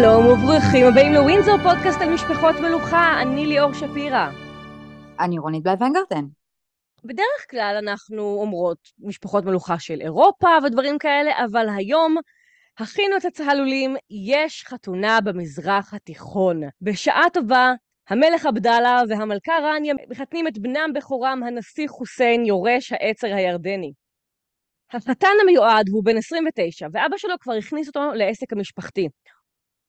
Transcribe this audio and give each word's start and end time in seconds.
שלום 0.00 0.26
וברוכים 0.26 0.86
הבאים 0.86 1.12
לווינזור 1.12 1.56
פודקאסט 1.62 2.00
על 2.00 2.14
משפחות 2.14 2.56
מלוכה, 2.60 3.22
אני 3.22 3.46
ליאור 3.46 3.72
שפירא. 3.72 4.30
אני 5.20 5.38
רונית 5.38 5.62
בלייב 5.62 5.82
ונגרטן. 5.82 6.24
בדרך 7.04 7.50
כלל 7.50 7.76
אנחנו 7.82 8.38
אומרות 8.40 8.78
משפחות 8.98 9.44
מלוכה 9.44 9.78
של 9.78 10.00
אירופה 10.00 10.48
ודברים 10.64 10.98
כאלה, 10.98 11.30
אבל 11.44 11.66
היום 11.76 12.16
הכינו 12.78 13.16
את 13.16 13.24
הצהלולים, 13.24 13.96
יש 14.10 14.64
חתונה 14.66 15.20
במזרח 15.24 15.94
התיכון. 15.94 16.60
בשעה 16.80 17.24
טובה, 17.32 17.72
המלך 18.08 18.46
עבדאללה 18.46 19.02
והמלכה 19.08 19.52
רניה 19.62 19.94
מחתנים 20.10 20.48
את 20.48 20.58
בנם 20.58 20.90
בכורם 20.94 21.42
הנסיך 21.46 21.90
חוסיין, 21.90 22.44
יורש 22.44 22.92
העצר 22.92 23.34
הירדני. 23.34 23.92
החתן 24.92 25.28
המיועד 25.42 25.88
הוא 25.88 26.04
בן 26.04 26.16
29, 26.16 26.86
ואבא 26.92 27.16
שלו 27.16 27.34
כבר 27.40 27.52
הכניס 27.52 27.86
אותו 27.88 28.00
לעסק 28.14 28.52
המשפחתי. 28.52 29.08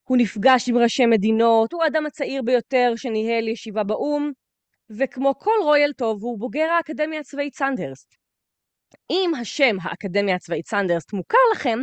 הוא 0.10 0.18
נפגש 0.18 0.70
עם 0.70 0.78
ראשי 0.78 1.06
מדינות, 1.06 1.74
הוא 1.74 1.84
האדם 1.84 2.06
הצעיר 2.06 2.42
ביותר 2.42 2.94
שניהל 2.96 3.48
ישיבה 3.48 3.84
באו"ם, 3.84 4.32
וכמו 4.90 5.40
כל 5.40 5.52
רויאל 5.64 5.94
טוב, 5.94 6.24
הוא 6.24 6.40
בוגר 6.40 6.70
האקדמיה 6.78 7.20
הצבאית 7.20 7.56
סנדהרסט. 7.56 8.16
אם 9.10 9.32
השם 9.42 9.76
האקדמיה 9.82 10.36
הצבאית 10.36 10.68
סנדהרסט 10.68 11.14
מוכר 11.14 11.38
לכם, 11.54 11.80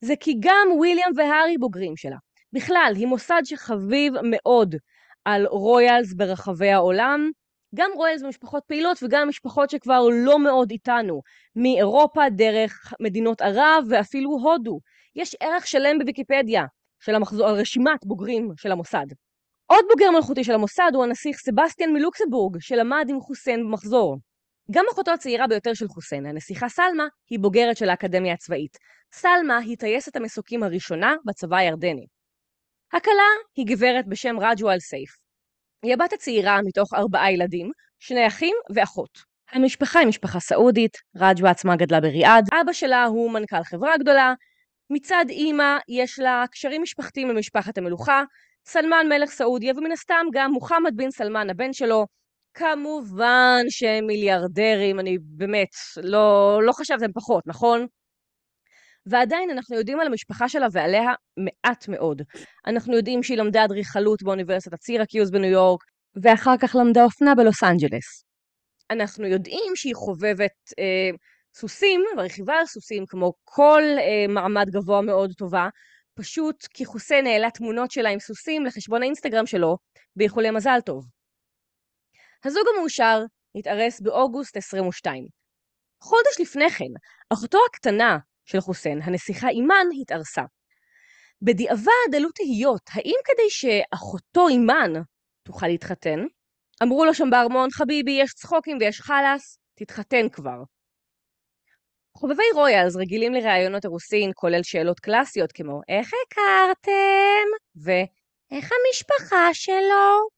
זה 0.00 0.14
כי 0.20 0.34
גם 0.40 0.68
וויליאם 0.76 1.10
והארי 1.16 1.58
בוגרים 1.58 1.96
שלה. 1.96 2.16
בכלל, 2.52 2.92
היא 2.96 3.06
מוסד 3.06 3.40
שחביב 3.44 4.12
מאוד 4.22 4.74
על 5.24 5.46
royals 5.46 6.12
ברחבי 6.14 6.70
העולם, 6.70 7.30
גם 7.74 7.90
royals 7.94 8.22
במשפחות 8.22 8.62
פעילות 8.66 9.02
וגם 9.02 9.28
משפחות 9.28 9.70
שכבר 9.70 10.02
לא 10.12 10.38
מאוד 10.38 10.70
איתנו, 10.70 11.20
מאירופה 11.56 12.30
דרך 12.30 12.92
מדינות 13.00 13.40
ערב 13.40 13.84
ואפילו 13.90 14.30
הודו. 14.30 14.80
יש 15.16 15.36
ערך 15.40 15.66
שלם 15.66 15.98
בוויקיפדיה 15.98 16.64
של 17.00 17.14
המחזור, 17.14 17.48
על 17.48 17.54
רשימת 17.54 18.06
בוגרים 18.06 18.52
של 18.56 18.72
המוסד. 18.72 19.06
עוד 19.66 19.84
בוגר 19.90 20.10
מלכותי 20.10 20.44
של 20.44 20.52
המוסד 20.52 20.90
הוא 20.94 21.04
הנסיך 21.04 21.38
סבסטיאן 21.38 21.92
מלוקסבורג, 21.92 22.56
שלמד 22.60 23.06
עם 23.08 23.20
חוסיין 23.20 23.60
במחזור. 23.60 24.18
גם 24.70 24.84
אחותו 24.92 25.10
הצעירה 25.10 25.46
ביותר 25.46 25.74
של 25.74 25.88
חוסיין, 25.88 26.26
הנסיכה 26.26 26.68
סלמה, 26.68 27.06
היא 27.30 27.38
בוגרת 27.38 27.76
של 27.76 27.88
האקדמיה 27.88 28.34
הצבאית. 28.34 28.76
סלמה 29.12 29.58
היא 29.58 29.76
טייסת 29.76 30.16
המסוקים 30.16 30.62
הראשונה 30.62 31.14
בצבא 31.26 31.56
הירדני. 31.56 32.06
הכלה 32.92 33.30
היא 33.56 33.66
גברת 33.66 34.06
בשם 34.06 34.36
רג'ואל 34.40 34.78
סייף. 34.78 35.10
היא 35.82 35.94
הבת 35.94 36.12
הצעירה 36.12 36.58
מתוך 36.64 36.94
ארבעה 36.94 37.32
ילדים, 37.32 37.70
שני 37.98 38.26
אחים 38.26 38.56
ואחות. 38.74 39.30
המשפחה 39.52 39.98
היא 39.98 40.08
משפחה 40.08 40.40
סעודית, 40.40 40.96
רג'ווה 41.16 41.50
עצמה 41.50 41.76
גדלה 41.76 42.00
בריאד, 42.00 42.44
אבא 42.60 42.72
שלה 42.72 43.04
הוא 43.04 43.32
מנכ"ל 43.32 43.62
חברה 43.64 43.96
גדולה, 43.98 44.34
מצד 44.90 45.24
אימא 45.28 45.76
יש 45.88 46.18
לה 46.18 46.44
קשרים 46.52 46.82
משפחתיים 46.82 47.28
למשפחת 47.28 47.78
המלוכה, 47.78 48.22
סלמן 48.66 49.06
מלך 49.08 49.30
סעודיה, 49.30 49.72
ומן 49.76 49.92
הסתם 49.92 50.26
גם 50.32 50.52
מוחמד 50.52 50.96
בן 50.96 51.10
סלמן 51.10 51.50
הבן 51.50 51.72
שלו. 51.72 52.06
כמובן 52.54 53.62
שהם 53.68 54.06
מיליארדרים, 54.06 55.00
אני 55.00 55.18
באמת, 55.20 55.68
לא, 56.02 56.58
לא 56.62 56.72
חשבתם 56.72 57.12
פחות, 57.14 57.46
נכון? 57.46 57.86
ועדיין 59.06 59.50
אנחנו 59.50 59.76
יודעים 59.76 60.00
על 60.00 60.06
המשפחה 60.06 60.48
שלה 60.48 60.66
ועליה 60.72 61.10
מעט 61.36 61.88
מאוד. 61.88 62.22
אנחנו 62.66 62.96
יודעים 62.96 63.22
שהיא 63.22 63.38
למדה 63.38 63.64
אדריכלות 63.64 64.22
באוניברסיטת 64.22 64.82
סירקיוז 64.82 65.30
בניו 65.30 65.50
יורק, 65.50 65.80
ואחר 66.22 66.56
כך 66.60 66.76
למדה 66.76 67.04
אופנה 67.04 67.34
בלוס 67.34 67.62
אנג'לס. 67.62 68.24
אנחנו 68.90 69.26
יודעים 69.26 69.72
שהיא 69.76 69.94
חובבת 69.94 70.56
אה, 70.78 71.10
סוסים, 71.54 72.00
ורכיבה 72.16 72.54
על 72.54 72.66
סוסים, 72.66 73.04
כמו 73.06 73.32
כל 73.44 73.82
אה, 73.98 74.26
מעמד 74.28 74.70
גבוה 74.70 75.00
מאוד 75.02 75.32
טובה, 75.38 75.68
פשוט 76.14 76.66
כי 76.74 76.84
חוסיין 76.84 77.26
העלה 77.26 77.50
תמונות 77.50 77.90
שלה 77.90 78.10
עם 78.10 78.20
סוסים 78.20 78.66
לחשבון 78.66 79.02
האינסטגרם 79.02 79.46
שלו, 79.46 79.76
באיחולי 80.16 80.50
מזל 80.50 80.80
טוב. 80.86 81.06
הזוג 82.44 82.64
המאושר 82.74 83.20
התארס 83.54 84.00
באוגוסט 84.00 84.56
22. 84.56 85.26
חודש 86.02 86.40
לפני 86.40 86.70
כן, 86.70 86.92
אחותו 87.32 87.58
הקטנה 87.70 88.18
של 88.44 88.60
חוסיין, 88.60 89.02
הנסיכה 89.02 89.48
אימן, 89.48 89.86
התארסה. 90.00 90.42
בדיעבד 91.42 92.14
עלו 92.16 92.28
תהיות, 92.30 92.82
האם 92.92 93.16
כדי 93.24 93.50
שאחותו 93.50 94.48
אימן 94.48 94.92
תוכל 95.42 95.66
להתחתן? 95.66 96.20
אמרו 96.82 97.04
לו 97.04 97.14
שם 97.14 97.30
בארמון, 97.30 97.68
חביבי, 97.70 98.18
יש 98.22 98.34
צחוקים 98.34 98.76
ויש 98.80 99.00
חלאס, 99.00 99.58
תתחתן 99.74 100.28
כבר. 100.32 100.62
חובבי 102.20 102.42
רויאלס 102.54 102.96
רגילים 102.96 103.34
לראיונות 103.34 103.84
אירוסין, 103.84 104.30
כולל 104.34 104.62
שאלות 104.62 105.00
קלאסיות 105.00 105.52
כמו 105.52 105.80
איך 105.88 106.10
הכרתם? 106.26 107.46
ואיך 107.76 108.70
המשפחה 108.72 109.54
שלו? 109.54 110.28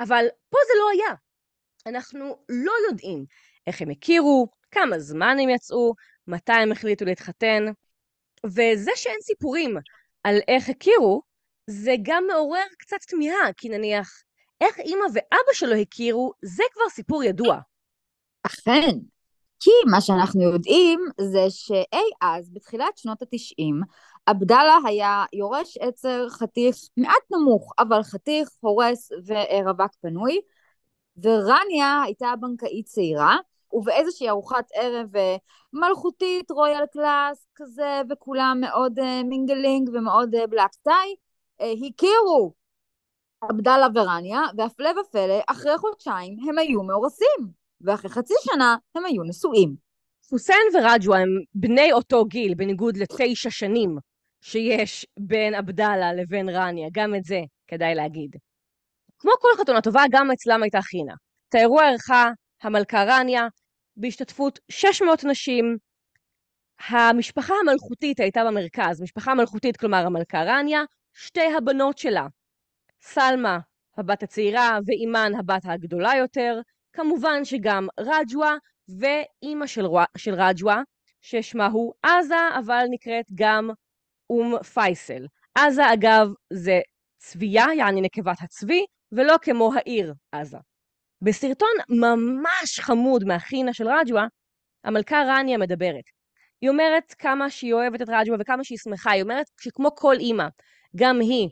אבל 0.00 0.26
פה 0.50 0.58
זה 0.66 0.72
לא 0.78 0.90
היה. 0.92 1.14
אנחנו 1.86 2.44
לא 2.48 2.72
יודעים 2.88 3.24
איך 3.66 3.82
הם 3.82 3.90
הכירו, 3.90 4.48
כמה 4.70 4.98
זמן 4.98 5.36
הם 5.42 5.48
יצאו, 5.48 5.94
מתי 6.26 6.52
הם 6.52 6.72
החליטו 6.72 7.04
להתחתן, 7.04 7.64
וזה 8.46 8.90
שאין 8.94 9.20
סיפורים 9.22 9.76
על 10.24 10.36
איך 10.48 10.68
הכירו, 10.68 11.22
זה 11.66 11.92
גם 12.02 12.24
מעורר 12.26 12.66
קצת 12.78 12.98
תמיהה, 13.08 13.52
כי 13.56 13.68
נניח, 13.68 14.22
איך 14.60 14.78
אימא 14.78 15.04
ואבא 15.14 15.52
שלו 15.52 15.74
הכירו, 15.74 16.32
זה 16.42 16.62
כבר 16.72 16.88
סיפור 16.90 17.24
ידוע. 17.24 17.58
אכן, 18.42 18.98
כי 19.60 19.70
מה 19.90 20.00
שאנחנו 20.00 20.42
יודעים 20.42 21.00
זה 21.20 21.50
שאי 21.50 22.10
אז, 22.20 22.50
בתחילת 22.52 22.98
שנות 22.98 23.22
התשעים, 23.22 23.80
עבדאללה 24.26 24.78
היה 24.84 25.24
יורש 25.32 25.78
עצר 25.80 26.28
חתיך 26.28 26.76
מעט 26.96 27.22
נמוך, 27.30 27.72
אבל 27.78 28.02
חתיך, 28.02 28.48
הורס 28.60 29.12
ורווק 29.26 29.94
פנוי, 30.00 30.40
ורניה 31.22 32.02
הייתה 32.04 32.32
בנקאית 32.40 32.86
צעירה, 32.86 33.36
ובאיזושהי 33.72 34.28
ארוחת 34.28 34.64
ערב 34.74 35.16
אה, 35.16 35.36
מלכותית, 35.72 36.50
royal 36.50 36.86
class 36.92 37.48
כזה, 37.54 38.00
וכולם 38.10 38.58
מאוד 38.60 38.98
uh, 38.98 39.24
mingling 39.24 39.90
ומאוד 39.92 40.34
uh, 40.34 40.46
black 40.46 40.74
tie, 40.82 41.14
הכירו 41.88 42.52
עבדאללה 43.40 43.86
ורניה, 43.94 44.40
והפלא 44.56 44.90
ופלא, 45.00 45.40
אחרי 45.46 45.78
חודשיים 45.78 46.36
הם 46.48 46.58
היו 46.58 46.82
מאורסים, 46.82 47.57
ואחרי 47.80 48.10
חצי 48.10 48.34
שנה 48.40 48.76
הם 48.94 49.04
היו 49.04 49.22
נשואים. 49.22 49.74
חוסיין 50.28 50.66
ורג'ווה 50.74 51.18
הם 51.18 51.28
בני 51.54 51.92
אותו 51.92 52.24
גיל, 52.24 52.54
בניגוד 52.54 52.96
לתשע 52.96 53.50
שנים 53.50 53.96
שיש 54.40 55.06
בין 55.20 55.54
עבדאללה 55.54 56.12
לבין 56.12 56.48
רניה, 56.48 56.88
גם 56.92 57.14
את 57.14 57.24
זה 57.24 57.40
כדאי 57.66 57.94
להגיד. 57.94 58.36
כמו 59.18 59.32
כל 59.40 59.48
חתונה 59.60 59.80
טובה, 59.80 60.02
גם 60.10 60.30
אצלם 60.30 60.62
הייתה 60.62 60.82
חינה. 60.82 61.14
את 61.48 61.54
האירוע 61.54 61.84
ערכה 61.84 62.30
המלכה 62.62 63.04
רניה, 63.04 63.46
בהשתתפות 63.96 64.58
600 64.70 65.24
נשים. 65.24 65.76
המשפחה 66.88 67.54
המלכותית 67.60 68.20
הייתה 68.20 68.44
במרכז, 68.44 69.02
משפחה 69.02 69.34
מלכותית, 69.34 69.76
כלומר 69.76 70.06
המלכה 70.06 70.42
רניה, 70.42 70.80
שתי 71.12 71.54
הבנות 71.56 71.98
שלה, 71.98 72.26
סלמה, 73.00 73.58
הבת 73.96 74.22
הצעירה, 74.22 74.78
ואימן, 74.86 75.32
הבת 75.38 75.62
הגדולה 75.64 76.12
יותר, 76.18 76.60
כמובן 76.98 77.44
שגם 77.44 77.86
רג'ווה 78.00 78.56
ואימא 79.00 79.66
של, 79.66 79.86
של 80.16 80.34
רג'ווה, 80.34 80.82
ששמה 81.20 81.66
הוא 81.66 81.92
עזה, 82.02 82.36
אבל 82.58 82.84
נקראת 82.90 83.24
גם 83.34 83.70
אום 84.30 84.62
פייסל. 84.62 85.26
עזה, 85.54 85.92
אגב, 85.92 86.28
זה 86.52 86.80
צבייה, 87.18 87.66
יעני 87.76 88.00
נקבת 88.00 88.36
הצבי, 88.42 88.84
ולא 89.12 89.36
כמו 89.42 89.72
העיר 89.74 90.14
עזה. 90.32 90.58
בסרטון 91.22 91.68
ממש 91.88 92.80
חמוד 92.80 93.24
מהחינה 93.24 93.72
של 93.72 93.88
רג'ווה, 93.88 94.26
המלכה 94.84 95.22
רניה 95.28 95.58
מדברת. 95.58 96.04
היא 96.60 96.70
אומרת 96.70 97.14
כמה 97.18 97.50
שהיא 97.50 97.72
אוהבת 97.72 98.02
את 98.02 98.08
רג'ווה 98.08 98.36
וכמה 98.40 98.64
שהיא 98.64 98.78
שמחה. 98.78 99.10
היא 99.10 99.22
אומרת 99.22 99.46
שכמו 99.60 99.94
כל 99.94 100.14
אימא, 100.18 100.46
גם 100.96 101.20
היא 101.20 101.48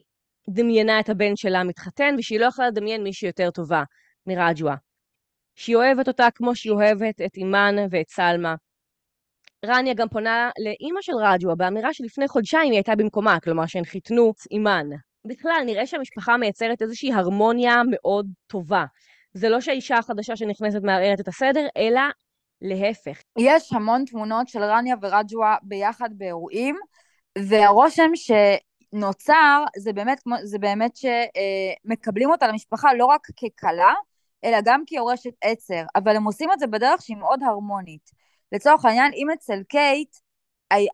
דמיינה 0.51 1.01
את 1.01 1.09
הבן 1.09 1.37
שלה 1.37 1.65
מתחתן, 1.65 2.15
ושהיא 2.19 2.41
לא 2.41 2.47
יכולה 2.47 2.69
לדמיין 2.69 3.03
מישהי 3.03 3.27
יותר 3.27 3.51
טובה 3.51 3.83
מרג'ווה. 4.27 4.77
שהיא 5.57 5.77
אוהבת 5.77 6.09
אותה 6.09 6.29
כמו 6.35 6.57
שהיא 6.57 6.73
אוהבת 6.73 7.21
את 7.27 7.37
אימן 7.37 7.77
ואת 7.91 8.09
סלמה. 8.09 8.55
רניה 9.67 9.95
גם 9.95 10.09
פונה 10.09 10.51
לאימא 10.59 11.01
של 11.01 11.13
רג'ווה 11.13 11.55
באמירה 11.55 11.93
שלפני 11.93 12.29
חודשיים 12.29 12.71
היא 12.71 12.79
הייתה 12.79 12.97
במקומה, 12.97 13.41
כלומר 13.41 13.67
שהן 13.67 13.85
חיתנו 13.85 14.33
אימן. 14.51 14.87
בכלל, 15.27 15.63
נראה 15.67 15.87
שהמשפחה 15.87 16.37
מייצרת 16.37 16.83
איזושהי 16.83 17.13
הרמוניה 17.13 17.83
מאוד 17.91 18.27
טובה. 18.47 18.85
זה 19.35 19.49
לא 19.49 19.61
שהאישה 19.61 19.97
החדשה 19.97 20.37
שנכנסת 20.37 20.79
מערערת 20.83 21.21
את 21.21 21.29
הסדר, 21.29 21.67
אלא 21.77 22.01
להפך. 22.63 23.21
יש 23.39 23.73
המון 23.73 24.05
תמונות 24.05 24.49
של 24.49 24.63
רניה 24.63 24.97
ורג'ווה 25.03 25.57
ביחד 25.63 26.09
באירועים, 26.13 26.77
והרושם 27.39 28.11
שנוצר 28.15 29.65
זה 29.79 29.93
באמת, 29.93 30.21
זה 30.45 30.59
באמת 30.59 30.93
שמקבלים 30.97 32.31
אותה 32.31 32.49
למשפחה 32.49 32.95
לא 32.95 33.07
רק 33.07 33.27
ככלה, 33.27 33.95
אלא 34.45 34.59
גם 34.65 34.83
כיורשת 34.87 35.33
עצר, 35.41 35.83
אבל 35.97 36.17
הם 36.17 36.25
עושים 36.25 36.53
את 36.53 36.59
זה 36.59 36.67
בדרך 36.67 37.03
שהיא 37.03 37.17
מאוד 37.17 37.43
הרמונית. 37.43 38.11
לצורך 38.53 38.85
העניין, 38.85 39.13
אם 39.13 39.31
אצל 39.31 39.63
קייט, 39.63 40.17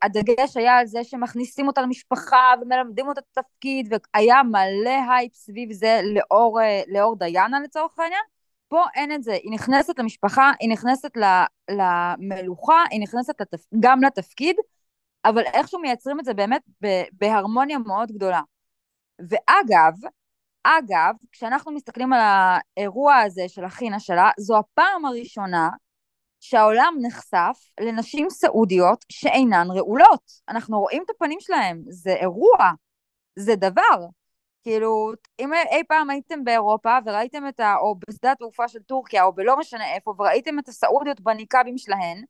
הדגש 0.02 0.56
היה 0.56 0.78
על 0.78 0.86
זה 0.86 1.04
שמכניסים 1.04 1.66
אותה 1.66 1.82
למשפחה 1.82 2.54
ומלמדים 2.62 3.08
אותה 3.08 3.20
את 3.20 3.38
התפקיד, 3.38 3.94
והיה 4.14 4.42
מלא 4.42 4.98
הייפ 5.10 5.34
סביב 5.34 5.72
זה 5.72 6.00
לאור, 6.04 6.60
לאור 6.88 7.18
דיאנה 7.18 7.60
לצורך 7.60 7.98
העניין. 7.98 8.22
פה 8.68 8.84
אין 8.94 9.12
את 9.12 9.22
זה, 9.22 9.32
היא 9.32 9.52
נכנסת 9.52 9.98
למשפחה, 9.98 10.52
היא 10.60 10.70
נכנסת 10.70 11.10
למלוכה, 11.70 12.84
היא 12.90 13.00
נכנסת 13.00 13.40
לתפ... 13.40 13.60
גם 13.80 14.02
לתפקיד, 14.04 14.56
אבל 15.24 15.42
איכשהו 15.42 15.80
מייצרים 15.80 16.20
את 16.20 16.24
זה 16.24 16.34
באמת 16.34 16.62
בהרמוניה 17.12 17.78
מאוד 17.78 18.12
גדולה. 18.12 18.40
ואגב, 19.18 19.92
אגב, 20.64 21.14
כשאנחנו 21.32 21.72
מסתכלים 21.72 22.12
על 22.12 22.20
האירוע 22.22 23.16
הזה 23.16 23.42
של 23.48 23.64
החינה 23.64 24.00
שלה, 24.00 24.30
זו 24.38 24.58
הפעם 24.58 25.04
הראשונה 25.04 25.68
שהעולם 26.40 26.94
נחשף 27.02 27.58
לנשים 27.80 28.30
סעודיות 28.30 29.04
שאינן 29.08 29.66
רעולות. 29.70 30.32
אנחנו 30.48 30.80
רואים 30.80 31.02
את 31.04 31.10
הפנים 31.10 31.40
שלהם, 31.40 31.82
זה 31.88 32.10
אירוע, 32.10 32.70
זה 33.36 33.56
דבר. 33.56 34.06
כאילו, 34.62 35.12
אם 35.40 35.52
אי 35.54 35.82
פעם 35.88 36.10
הייתם 36.10 36.44
באירופה 36.44 36.98
וראיתם 37.06 37.48
את 37.48 37.60
ה... 37.60 37.74
או 37.76 37.94
בשדה 38.08 38.32
התעופה 38.32 38.68
של 38.68 38.82
טורקיה, 38.82 39.24
או 39.24 39.32
בלא 39.32 39.58
משנה 39.58 39.94
איפה, 39.94 40.14
וראיתם 40.18 40.58
את 40.58 40.68
הסעודיות 40.68 41.20
בניקאבים 41.20 41.78
שלהן, 41.78 42.24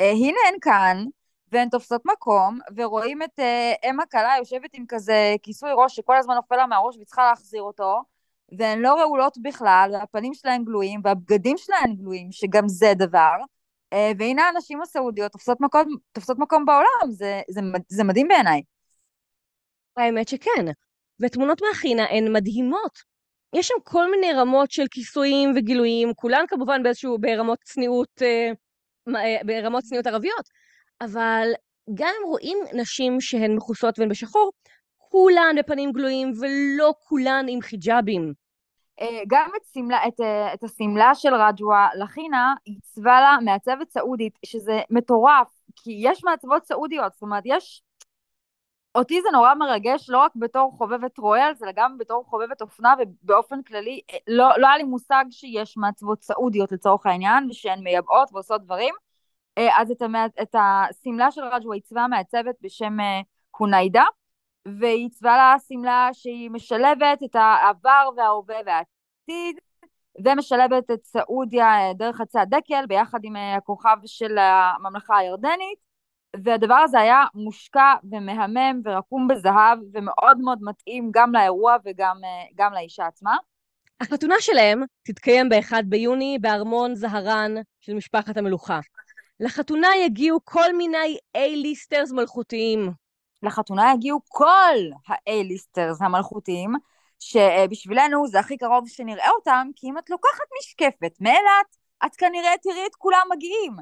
אה, 0.00 0.10
הנה 0.10 0.38
הן 0.48 0.54
כאן, 0.60 1.04
והן 1.52 1.68
תופסות 1.68 2.02
מקום, 2.04 2.58
ורואים 2.76 3.22
את 3.22 3.38
אה, 3.38 3.90
אם 3.90 4.00
הכלה 4.00 4.34
יושבת 4.38 4.70
עם 4.74 4.84
כזה 4.88 5.34
כיסוי 5.42 5.70
ראש 5.74 5.96
שכל 5.96 6.16
הזמן 6.16 6.34
נופל 6.34 6.56
לה 6.56 6.66
מהראש 6.66 6.96
והיא 6.96 7.06
צריכה 7.06 7.22
להחזיר 7.30 7.62
אותו, 7.62 8.02
והן 8.58 8.78
לא 8.78 8.94
רעולות 8.94 9.38
בכלל, 9.42 9.90
והפנים 9.92 10.34
שלהן 10.34 10.64
גלויים, 10.64 11.00
והבגדים 11.04 11.56
שלהן 11.56 11.94
גלויים, 11.94 12.32
שגם 12.32 12.68
זה 12.68 12.92
דבר, 12.96 13.36
אה, 13.92 14.12
והנה 14.18 14.48
הנשים 14.48 14.82
הסעודיות 14.82 15.32
תופסות 15.32 15.60
מקום, 15.60 15.82
תופסות 16.12 16.38
מקום 16.38 16.64
בעולם, 16.64 17.10
זה, 17.10 17.40
זה, 17.50 17.60
זה 17.88 18.04
מדהים 18.04 18.28
בעיניי. 18.28 18.62
האמת 19.96 20.28
שכן, 20.28 20.66
ותמונות 21.20 21.62
מהחינה 21.62 22.04
הן 22.10 22.32
מדהימות. 22.32 22.98
יש 23.54 23.68
שם 23.68 23.74
כל 23.84 24.10
מיני 24.10 24.32
רמות 24.32 24.70
של 24.70 24.84
כיסויים 24.90 25.52
וגילויים, 25.56 26.14
כולן 26.14 26.44
כמובן 26.48 26.82
באיזשהו, 26.82 27.18
ברמות 27.18 27.58
צניעות, 27.62 28.22
אה, 28.22 28.50
אה, 29.16 29.40
ברמות 29.46 29.84
צניעות 29.84 30.06
ערביות, 30.06 30.48
אבל 31.04 31.48
גם 31.94 32.12
אם 32.20 32.28
רואים 32.28 32.58
נשים 32.74 33.20
שהן 33.20 33.56
מכוסות 33.56 33.98
והן 33.98 34.08
בשחור, 34.08 34.52
כולן 34.98 35.56
בפנים 35.58 35.92
גלויים 35.92 36.32
ולא 36.40 36.94
כולן 36.98 37.46
עם 37.48 37.60
חיג'אבים. 37.60 38.32
אה, 39.00 39.20
גם 39.26 39.50
את, 39.56 39.64
סמלה, 39.64 40.08
את, 40.08 40.20
אה, 40.20 40.54
את 40.54 40.64
השמלה 40.64 41.14
של 41.14 41.34
רג'ווה 41.34 41.88
לחינה 41.98 42.54
עיצבה 42.64 43.20
לה 43.20 43.36
מעצבת 43.44 43.90
סעודית, 43.90 44.38
שזה 44.46 44.80
מטורף, 44.90 45.48
כי 45.76 45.98
יש 45.98 46.24
מעצבות 46.24 46.64
סעודיות, 46.64 47.12
זאת 47.12 47.22
אומרת, 47.22 47.42
יש... 47.46 47.82
אותי 48.94 49.22
זה 49.22 49.28
נורא 49.32 49.54
מרגש, 49.54 50.10
לא 50.10 50.18
רק 50.18 50.32
בתור 50.36 50.72
חובבת 50.78 51.18
רויאלס, 51.18 51.62
אלא 51.62 51.72
גם 51.76 51.98
בתור 51.98 52.24
חובבת 52.24 52.62
אופנה, 52.62 52.94
ובאופן 52.98 53.62
כללי, 53.62 54.00
אה, 54.10 54.18
לא, 54.26 54.48
לא 54.56 54.66
היה 54.66 54.76
לי 54.76 54.84
מושג 54.84 55.24
שיש 55.30 55.76
מעצבות 55.76 56.22
סעודיות 56.22 56.72
לצורך 56.72 57.06
העניין, 57.06 57.50
ושהן 57.50 57.82
מייבאות 57.82 58.28
ועושות 58.32 58.64
דברים. 58.64 58.94
אז 59.56 59.90
את, 59.90 60.02
המע... 60.02 60.26
את 60.42 60.54
השמלה 60.54 61.30
של 61.30 61.44
רג'ווה 61.44 61.74
עיצבה 61.74 62.06
מעצבת 62.06 62.54
בשם 62.60 62.96
הוניידה, 63.58 64.04
והיא 64.66 65.02
עיצבה 65.02 65.36
לה 65.36 65.56
שמלה 65.68 66.08
שהיא 66.12 66.50
משלבת 66.50 67.22
את 67.24 67.36
העבר 67.36 68.08
וההווה 68.16 68.56
והעתיד, 68.66 69.56
ומשלבת 70.24 70.90
את 70.90 71.04
סעודיה 71.04 71.92
דרך 71.94 72.20
הצד 72.20 72.46
דקל 72.48 72.86
ביחד 72.88 73.18
עם 73.22 73.36
אה, 73.36 73.54
הכוכב 73.54 73.96
של 74.06 74.38
הממלכה 74.38 75.16
הירדנית, 75.16 75.78
והדבר 76.44 76.74
הזה 76.74 77.00
היה 77.00 77.24
מושקע 77.34 77.94
ומהמם 78.10 78.80
ורקום 78.84 79.28
בזהב 79.28 79.78
ומאוד 79.92 80.38
מאוד 80.38 80.58
מתאים 80.62 81.10
גם 81.14 81.32
לאירוע 81.32 81.76
וגם 81.84 82.16
אה, 82.60 82.70
לאישה 82.70 83.06
עצמה. 83.06 83.36
החתונה 84.00 84.34
שלהם 84.40 84.82
תתקיים 85.02 85.48
ב-1 85.48 85.72
ביוני 85.84 86.38
בארמון 86.40 86.94
זהרן 86.94 87.54
של 87.80 87.94
משפחת 87.94 88.36
המלוכה. 88.36 88.80
לחתונה 89.42 89.88
יגיעו 90.04 90.40
כל 90.44 90.76
מיני 90.76 91.18
A-ליסטרס 91.36 92.12
מלכותיים, 92.12 92.92
לחתונה 93.42 93.90
הגיעו 93.90 94.20
כל 94.28 94.76
ה-A-ליסטרס 95.08 96.02
המלכותיים, 96.02 96.72
שבשבילנו 97.18 98.26
זה 98.26 98.38
הכי 98.38 98.56
קרוב 98.56 98.88
שנראה 98.88 99.30
אותם, 99.30 99.68
כי 99.76 99.86
אם 99.86 99.98
את 99.98 100.10
לוקחת 100.10 100.44
משקפת 100.58 101.20
מאילת, 101.20 101.76
את 102.06 102.16
כנראה 102.16 102.50
תראי 102.62 102.86
את 102.86 102.94
כולם 102.94 103.26
מגיעים. 103.30 103.76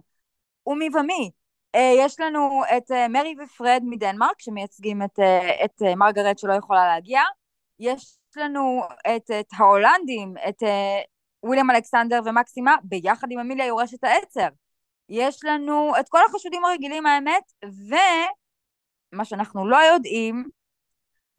ומי 0.67 0.89
ומי. 0.95 1.31
אה, 1.75 1.93
יש 1.97 2.21
לנו 2.21 2.63
את 2.77 2.91
אה, 2.91 3.09
מרי 3.09 3.35
ופרד 3.45 3.83
מדנמרק, 3.85 4.41
שמייצגים 4.43 5.03
את, 5.03 5.19
אה, 5.19 5.65
את 5.65 5.83
מרגרט 5.97 6.39
שלא 6.39 6.53
יכולה 6.53 6.87
להגיע. 6.87 7.21
יש 7.81 8.19
לנו 8.37 8.83
את, 9.17 9.31
את 9.41 9.47
ההולנדים, 9.59 10.35
את 10.49 10.63
וויליאם 11.43 11.71
אלכסנדר 11.71 12.21
ומקסימה, 12.25 12.77
ביחד 12.85 13.29
עם 13.31 13.39
אמיליה 13.39 13.67
יורשת 13.67 14.05
העצר. 14.05 14.49
יש 15.11 15.45
לנו 15.45 15.93
את 16.01 16.09
כל 16.09 16.19
החשודים 16.29 16.65
הרגילים 16.65 17.07
האמת, 17.07 17.43
ו... 17.65 17.95
מה 19.13 19.25
שאנחנו 19.25 19.69
לא 19.69 19.77
יודעים 19.77 20.45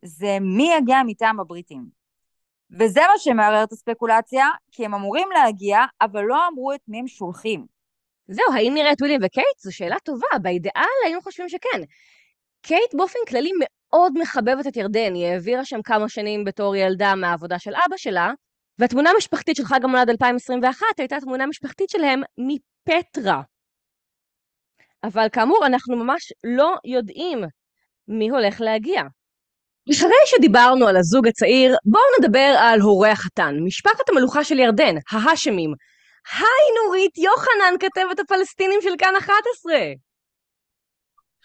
זה 0.06 0.38
מי 0.42 0.70
יגיע 0.78 0.98
מטעם 1.06 1.40
הבריטים. 1.40 1.86
וזה 2.80 3.02
מה 3.02 3.18
שמערער 3.18 3.64
את 3.64 3.72
הספקולציה, 3.72 4.48
כי 4.72 4.86
הם 4.86 4.94
אמורים 4.94 5.28
להגיע, 5.34 5.80
אבל 6.02 6.24
לא 6.24 6.48
אמרו 6.48 6.74
את 6.74 6.80
מי 6.88 7.00
הם 7.00 7.08
שולחים. 7.08 7.66
זהו, 8.28 8.54
האם 8.56 8.74
נראה 8.74 8.92
את 8.92 9.02
וויליאם 9.02 9.20
וקייט? 9.24 9.60
זו 9.60 9.76
שאלה 9.76 10.00
טובה, 10.00 10.28
באידאל 10.42 10.84
היינו 11.06 11.22
חושבים 11.22 11.50
שכן. 11.50 11.82
קייט 12.62 12.94
באופן 12.94 13.20
כללי 13.28 13.52
מאוד 13.60 14.14
מחבבת 14.22 14.68
את 14.68 14.78
ירדן, 14.78 15.14
היא 15.14 15.26
העבירה 15.26 15.66
שם 15.66 15.82
כמה 15.82 16.10
שנים 16.10 16.44
בתור 16.44 16.76
ילדה 16.76 17.16
מהעבודה 17.16 17.60
של 17.60 17.74
אבא 17.76 17.98
שלה, 17.98 18.32
והתמונה 18.80 19.10
המשפחתית 19.10 19.56
של 19.56 19.66
חג 19.66 19.80
המולד 19.84 20.10
2021 20.10 20.86
הייתה 20.98 21.20
תמונה 21.20 21.46
משפחתית 21.46 21.90
שלהם 21.90 22.22
מפטרה. 22.38 23.42
אבל 25.04 25.28
כאמור, 25.32 25.66
אנחנו 25.66 25.96
ממש 25.96 26.34
לא 26.44 26.76
יודעים 26.86 27.40
מי 28.08 28.30
הולך 28.30 28.62
להגיע. 28.62 29.02
אחרי 29.92 30.12
שדיברנו 30.26 30.88
על 30.88 30.98
הזוג 30.98 31.28
הצעיר, 31.28 31.76
בואו 31.86 32.04
נדבר 32.20 32.56
על 32.60 32.80
הורי 32.80 33.10
החתן, 33.10 33.56
משפחת 33.66 34.10
המלוכה 34.10 34.44
של 34.44 34.60
ירדן, 34.60 34.96
ההאשמים. 35.12 35.74
היי 36.34 36.86
נורית 36.86 37.18
יוחנן, 37.18 37.80
כתבת 37.80 38.20
הפלסטינים 38.20 38.80
של 38.82 38.94
כאן 38.98 39.14
11. 39.20 39.74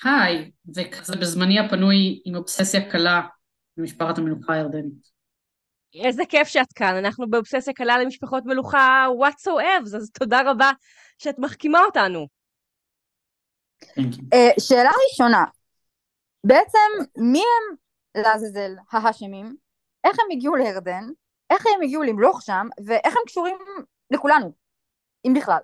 היי, 0.05 0.51
וכזה 0.77 1.17
בזמני 1.17 1.59
הפנוי 1.59 2.23
עם 2.25 2.35
אובססיה 2.35 2.91
קלה 2.91 3.23
למשפחת 3.77 4.19
המלוכה 4.19 4.53
הירדנית. 4.53 5.17
איזה 5.95 6.23
כיף 6.29 6.49
שאת 6.49 6.73
כאן, 6.75 6.95
אנחנו 6.97 7.31
באובססיה 7.31 7.73
קלה 7.75 7.99
למשפחות 7.99 8.43
מלוכה 8.47 9.07
what 9.21 9.49
so 9.49 9.51
ever, 9.51 9.97
אז 9.97 10.11
תודה 10.19 10.41
רבה 10.51 10.71
שאת 11.19 11.39
מחכימה 11.39 11.81
אותנו. 11.81 12.27
Uh, 13.83 14.61
שאלה 14.61 14.91
ראשונה, 15.11 15.45
בעצם 16.45 16.79
מי 17.19 17.39
הם 17.39 17.77
לעזאזל 18.23 18.75
ההאשמים, 18.93 19.57
איך 20.05 20.17
הם 20.21 20.27
הגיעו 20.33 20.57
לירדן, 20.57 21.05
איך 21.51 21.67
הם 21.67 21.83
הגיעו 21.83 22.03
למלוך 22.03 22.43
שם, 22.43 22.69
ואיך 22.87 23.17
הם 23.17 23.23
קשורים 23.27 23.57
לכולנו, 24.11 24.53
אם 25.27 25.35
בכלל. 25.35 25.59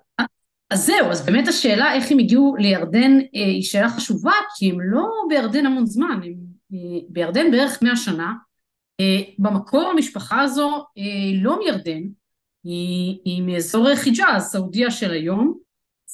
אז 0.69 0.85
זהו, 0.85 1.11
אז 1.11 1.25
באמת 1.25 1.47
השאלה 1.47 1.93
איך 1.93 2.11
הם 2.11 2.19
הגיעו 2.19 2.55
לירדן 2.59 3.19
אה, 3.19 3.25
היא 3.33 3.63
שאלה 3.63 3.89
חשובה, 3.89 4.33
כי 4.57 4.69
הם 4.69 4.81
לא 4.81 5.07
בירדן 5.29 5.65
המון 5.65 5.85
זמן, 5.85 6.19
הם 6.23 6.33
אה, 6.73 6.99
בירדן 7.09 7.51
בערך 7.51 7.81
מאה 7.81 7.95
שנה. 7.95 8.33
אה, 8.99 9.21
במקור 9.39 9.89
המשפחה 9.89 10.41
הזו 10.41 10.85
לא 11.41 11.59
מירדן, 11.59 12.01
היא, 12.63 13.19
היא 13.25 13.43
מאזור 13.43 13.95
חיג'אז, 13.95 14.43
סעודיה 14.43 14.91
של 14.91 15.11
היום, 15.11 15.57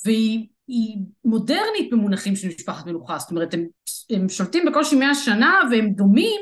והיא 0.05 0.47
היא 0.69 0.97
מודרנית 1.25 1.89
במונחים 1.91 2.35
של 2.35 2.47
משפחת 2.47 2.85
מלוכה, 2.85 3.17
זאת 3.19 3.31
אומרת 3.31 3.53
הם, 3.53 3.67
הם 4.09 4.29
שולטים 4.29 4.65
בקושי 4.65 4.95
מאה 4.95 5.15
שנה 5.15 5.59
והם 5.71 5.89
דומים 5.89 6.41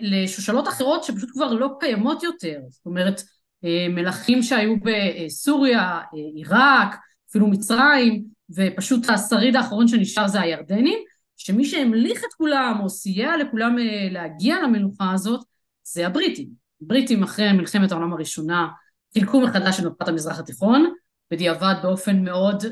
לשושלות 0.00 0.68
אחרות 0.68 1.04
שפשוט 1.04 1.30
כבר 1.30 1.52
לא 1.52 1.68
קיימות 1.80 2.22
יותר, 2.22 2.60
זאת 2.68 2.86
אומרת 2.86 3.22
אה, 3.64 3.86
מלכים 3.88 4.42
שהיו 4.42 4.74
בסוריה, 4.80 5.80
אה, 5.80 6.02
עיראק, 6.34 6.96
אפילו 7.30 7.46
מצרים, 7.46 8.24
ופשוט 8.56 9.10
השריד 9.10 9.56
האחרון 9.56 9.88
שנשאר 9.88 10.28
זה 10.28 10.40
הירדנים, 10.40 10.98
שמי 11.36 11.64
שהמליך 11.64 12.24
את 12.24 12.34
כולם 12.34 12.78
או 12.82 12.88
סייע 12.88 13.36
לכולם 13.36 13.78
אה, 13.78 14.08
להגיע 14.10 14.62
למלוכה 14.62 15.12
הזאת 15.12 15.40
זה 15.82 16.06
הבריטים. 16.06 16.48
הבריטים 16.82 17.22
אחרי 17.22 17.52
מלחמת 17.52 17.92
העולם 17.92 18.12
הראשונה 18.12 18.68
חילקו 19.12 19.40
מחדש 19.40 19.80
את 19.80 19.84
מפת 19.84 20.08
המזרח 20.08 20.38
התיכון, 20.38 20.92
בדיעבד 21.30 21.74
באופן 21.82 22.24
מאוד 22.24 22.64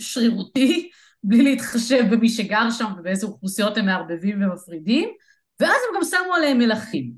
שרירותי, 0.00 0.90
בלי 1.24 1.42
להתחשב 1.42 2.04
במי 2.10 2.28
שגר 2.28 2.70
שם 2.70 2.92
ובאיזה 2.98 3.26
אוכלוסיות 3.26 3.76
הם 3.76 3.86
מערבבים 3.86 4.42
ומפרידים, 4.42 5.08
ואז 5.60 5.76
הם 5.88 5.96
גם 5.96 6.04
שמו 6.04 6.34
עליהם 6.34 6.58
מלכים. 6.58 7.12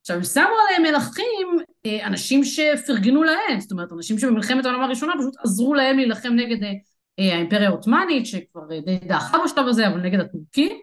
עכשיו, 0.00 0.16
הם 0.16 0.24
שמו 0.24 0.54
עליהם 0.66 0.94
מלכים 0.94 1.48
אה, 1.86 2.06
אנשים 2.06 2.44
שפרגנו 2.44 3.22
להם, 3.22 3.60
זאת 3.60 3.72
אומרת, 3.72 3.92
אנשים 3.92 4.18
שבמלחמת 4.18 4.64
העולם 4.64 4.82
הראשונה 4.82 5.12
פשוט 5.18 5.34
עזרו 5.44 5.74
להם 5.74 5.96
להילחם 5.96 6.32
נגד 6.32 6.62
אה, 6.62 7.34
האימפריה 7.34 7.68
העות'מאנית, 7.68 8.26
שכבר 8.26 8.80
די 8.84 8.98
דעכה 8.98 9.38
בשלב 9.44 9.68
הזה, 9.68 9.88
אבל 9.88 10.00
נגד 10.00 10.20
הטורקים, 10.20 10.78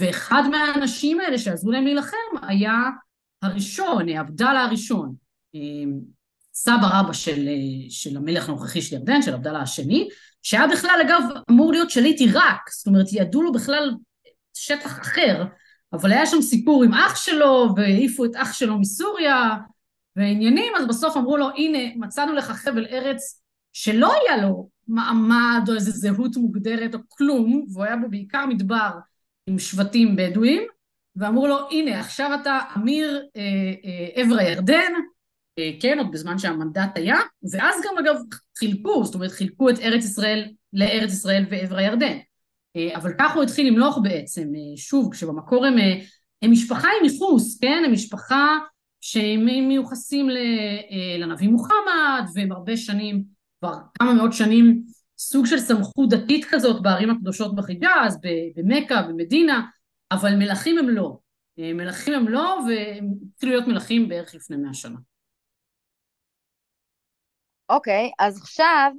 ואחד 0.00 0.42
מהאנשים 0.50 1.20
האלה 1.20 1.38
שעזרו 1.38 1.72
להם 1.72 1.84
להילחם 1.84 2.16
היה 2.42 2.74
הראשון, 3.42 4.08
עבדאללה 4.08 4.64
הראשון, 4.64 5.14
סבא 6.54 6.88
רבא 6.92 7.12
של, 7.12 7.48
של 7.88 8.16
המלך 8.16 8.48
הנוכחי 8.48 8.82
של 8.82 8.96
ירדן, 8.96 9.22
של 9.22 9.34
עבדאללה 9.34 9.60
השני, 9.60 10.08
שהיה 10.42 10.66
בכלל 10.66 11.00
אגב 11.06 11.22
אמור 11.50 11.72
להיות 11.72 11.90
שליט 11.90 12.20
עיראק, 12.20 12.70
זאת 12.70 12.86
אומרת 12.86 13.06
ידעו 13.12 13.42
לו 13.42 13.52
בכלל 13.52 13.94
שטח 14.54 15.00
אחר, 15.00 15.44
אבל 15.92 16.12
היה 16.12 16.26
שם 16.26 16.42
סיפור 16.42 16.84
עם 16.84 16.94
אח 16.94 17.16
שלו, 17.16 17.68
והעיפו 17.76 18.24
את 18.24 18.36
אח 18.36 18.52
שלו 18.52 18.78
מסוריה, 18.78 19.56
ועניינים, 20.16 20.72
אז 20.76 20.86
בסוף 20.86 21.16
אמרו 21.16 21.36
לו, 21.36 21.48
הנה, 21.56 21.78
מצאנו 21.96 22.32
לך 22.32 22.44
חבל 22.50 22.86
ארץ 22.90 23.42
שלא 23.72 24.12
היה 24.14 24.42
לו 24.42 24.68
מעמד 24.88 25.64
או 25.68 25.74
איזה 25.74 25.90
זהות 25.90 26.36
מוגדרת 26.36 26.94
או 26.94 26.98
כלום, 27.08 27.66
והוא 27.72 27.84
היה 27.84 27.96
בו 27.96 28.08
בעיקר 28.10 28.46
מדבר 28.46 28.90
עם 29.46 29.58
שבטים 29.58 30.16
בדואים, 30.16 30.62
ואמרו 31.16 31.46
לו, 31.46 31.68
הנה, 31.70 32.00
עכשיו 32.00 32.38
אתה 32.40 32.58
אמיר 32.76 33.26
אה, 33.36 33.42
אה, 33.84 34.22
עבר 34.22 34.38
הירדן, 34.38 34.92
כן, 35.80 35.98
עוד 35.98 36.12
בזמן 36.12 36.38
שהמנדט 36.38 36.90
היה, 36.94 37.16
ואז 37.52 37.80
גם 37.84 37.98
אגב 37.98 38.16
חילקו, 38.58 39.04
זאת 39.04 39.14
אומרת 39.14 39.30
חילקו 39.30 39.70
את 39.70 39.78
ארץ 39.78 40.04
ישראל 40.04 40.48
לארץ 40.72 41.12
ישראל 41.12 41.44
ועבר 41.50 41.76
הירדן. 41.76 42.18
אה, 42.76 42.96
אבל 42.96 43.12
ככה 43.18 43.34
הוא 43.34 43.42
התחיל 43.42 43.66
למלוך 43.66 43.98
בעצם, 44.02 44.48
אה, 44.54 44.76
שוב, 44.76 45.12
כשבמקור 45.12 45.66
הם, 45.66 45.74
הם 46.42 46.50
משפחה 46.50 46.88
עם 47.00 47.04
ייחוס, 47.04 47.58
כן? 47.60 47.82
הם 47.86 47.92
משפחה 47.92 48.58
שהם 49.00 49.46
מיוחסים 49.68 50.28
לנביא 51.18 51.48
מוחמד, 51.48 52.24
והם 52.34 52.52
הרבה 52.52 52.76
שנים, 52.76 53.24
כבר 53.60 53.74
כמה 53.98 54.14
מאות 54.14 54.32
שנים, 54.32 54.82
סוג 55.18 55.46
של 55.46 55.58
סמכות 55.58 56.08
דתית 56.08 56.44
כזאת 56.50 56.82
בערים 56.82 57.10
הקדושות 57.10 57.56
בחיג'אז, 57.56 58.18
במכה, 58.56 59.02
במדינה, 59.02 59.62
אבל 60.12 60.36
מלכים 60.36 60.78
הם 60.78 60.88
לא. 60.88 61.18
מלכים 61.58 62.14
הם 62.14 62.28
לא, 62.28 62.58
והם 62.68 63.10
התחילו 63.34 63.52
להיות 63.52 63.68
מלכים 63.68 64.08
בערך 64.08 64.34
לפני 64.34 64.56
מאה 64.56 64.74
שנה. 64.74 64.98
אוקיי, 67.68 68.10
אז 68.18 68.38
עכשיו, 68.38 68.92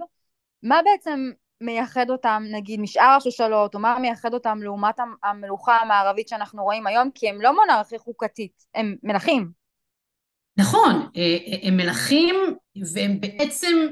מה 0.63 0.79
בעצם 0.85 1.31
מייחד 1.61 2.09
אותם, 2.09 2.43
נגיד, 2.51 2.79
משאר 2.79 3.15
השושלות, 3.17 3.75
או 3.75 3.79
מה 3.79 3.99
מייחד 3.99 4.33
אותם 4.33 4.59
לעומת 4.63 4.95
המלוכה 5.23 5.77
המערבית 5.77 6.27
שאנחנו 6.27 6.63
רואים 6.63 6.87
היום? 6.87 7.09
כי 7.15 7.29
הם 7.29 7.41
לא 7.41 7.55
מונרכיה 7.55 7.99
חוקתית, 7.99 8.65
הם 8.75 8.95
מלכים. 9.03 9.51
נכון, 10.57 11.09
אה, 11.15 11.21
אה, 11.21 11.67
הם 11.67 11.77
מלכים, 11.77 12.35
והם 12.93 13.19
בעצם 13.19 13.87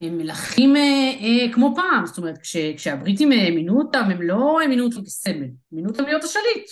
הם 0.00 0.18
מלכים 0.18 0.76
אה, 0.76 1.52
כמו 1.52 1.72
פעם, 1.76 2.06
זאת 2.06 2.18
אומרת, 2.18 2.38
כש, 2.38 2.56
כשהבריטים 2.56 3.28
מינו 3.28 3.78
אותם, 3.78 4.04
הם 4.10 4.22
לא 4.22 4.58
מינו 4.68 4.84
אותם 4.84 5.04
כסמל, 5.04 5.48
מינו 5.72 5.88
אותם 5.88 6.04
להיות 6.04 6.24
השליט, 6.24 6.70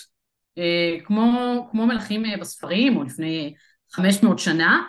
כמו, 1.05 1.33
כמו 1.71 1.87
מלכים 1.87 2.23
בספרים, 2.41 2.97
או 2.97 3.03
לפני 3.03 3.55
500 3.91 4.39
שנה, 4.39 4.83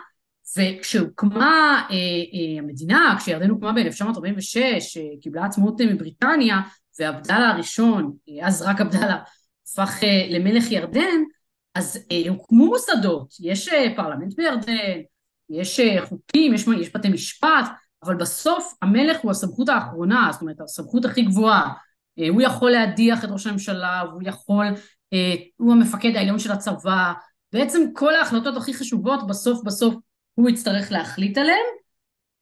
וכשהוקמה 0.58 1.82
אה, 1.90 1.96
אה, 1.96 2.58
המדינה, 2.58 3.16
כשירדן 3.18 3.50
הוקמה 3.50 3.72
ב-1946, 3.72 4.56
אה, 4.96 5.20
קיבלה 5.20 5.44
עצמאות 5.44 5.80
אה, 5.80 5.86
מבריטניה, 5.86 6.60
ועבדאללה 6.98 7.50
הראשון, 7.50 8.12
אה, 8.28 8.46
אז 8.46 8.62
רק 8.62 8.80
עבדאללה, 8.80 9.18
הפך 9.66 10.04
אה, 10.04 10.26
למלך 10.30 10.70
ירדן, 10.70 11.22
אז 11.74 11.98
אה, 12.12 12.22
הוקמו 12.28 12.66
מוסדות, 12.66 13.34
יש 13.40 13.68
אה, 13.68 13.92
פרלמנט 13.96 14.34
בירדן, 14.36 15.00
יש 15.50 15.80
אה, 15.80 16.06
חוקים, 16.06 16.54
יש, 16.54 16.66
יש 16.80 16.96
בתי 16.96 17.08
משפט, 17.08 17.64
אבל 18.02 18.14
בסוף 18.14 18.74
המלך 18.82 19.20
הוא 19.20 19.30
הסמכות 19.30 19.68
האחרונה, 19.68 20.28
זאת 20.32 20.40
אומרת 20.42 20.60
הסמכות 20.60 21.04
הכי 21.04 21.22
גבוהה. 21.22 21.72
אה, 22.18 22.28
הוא 22.28 22.42
יכול 22.42 22.70
להדיח 22.70 23.24
את 23.24 23.28
ראש 23.30 23.46
הממשלה, 23.46 24.02
והוא 24.08 24.22
יכול, 24.24 24.66
אה, 25.12 25.34
הוא 25.56 25.72
המפקד 25.72 26.16
העליון 26.16 26.38
של 26.38 26.52
הצבא, 26.52 27.12
בעצם 27.52 27.80
כל 27.94 28.14
ההחלטות 28.14 28.56
הכי 28.56 28.74
חשובות 28.74 29.26
בסוף 29.26 29.64
בסוף 29.64 29.94
הוא 30.36 30.50
יצטרך 30.50 30.92
להחליט 30.92 31.38
עליהם, 31.38 31.66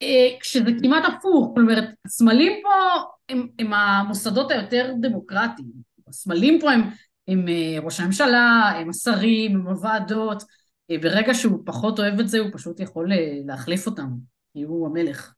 אה, 0.03 0.41
כשזה 0.41 0.71
כמעט 0.83 1.05
הפוך, 1.05 1.55
אומרת, 1.57 1.85
הסמלים 2.05 2.53
פה 2.63 3.03
הם, 3.29 3.49
הם 3.59 3.73
המוסדות 3.73 4.51
היותר 4.51 4.93
דמוקרטיים, 5.01 5.73
הסמלים 6.09 6.61
פה 6.61 6.73
הם, 6.73 6.81
הם 7.29 7.49
אה, 7.49 7.81
ראש 7.83 8.01
הממשלה, 8.01 8.73
הם 8.77 8.91
השרים, 8.91 9.57
הם 9.57 9.67
הוועדות, 9.67 10.43
אה, 10.91 10.99
ברגע 10.99 11.35
שהוא 11.35 11.59
פחות 11.67 11.99
אוהב 11.99 12.21
את 12.21 12.29
זה 12.29 12.39
הוא 12.39 12.51
פשוט 12.53 12.81
יכול 12.81 13.11
להחליף 13.47 13.87
אותם, 13.87 14.09
כי 14.53 14.63
הוא 14.63 14.87
המלך. 14.87 15.33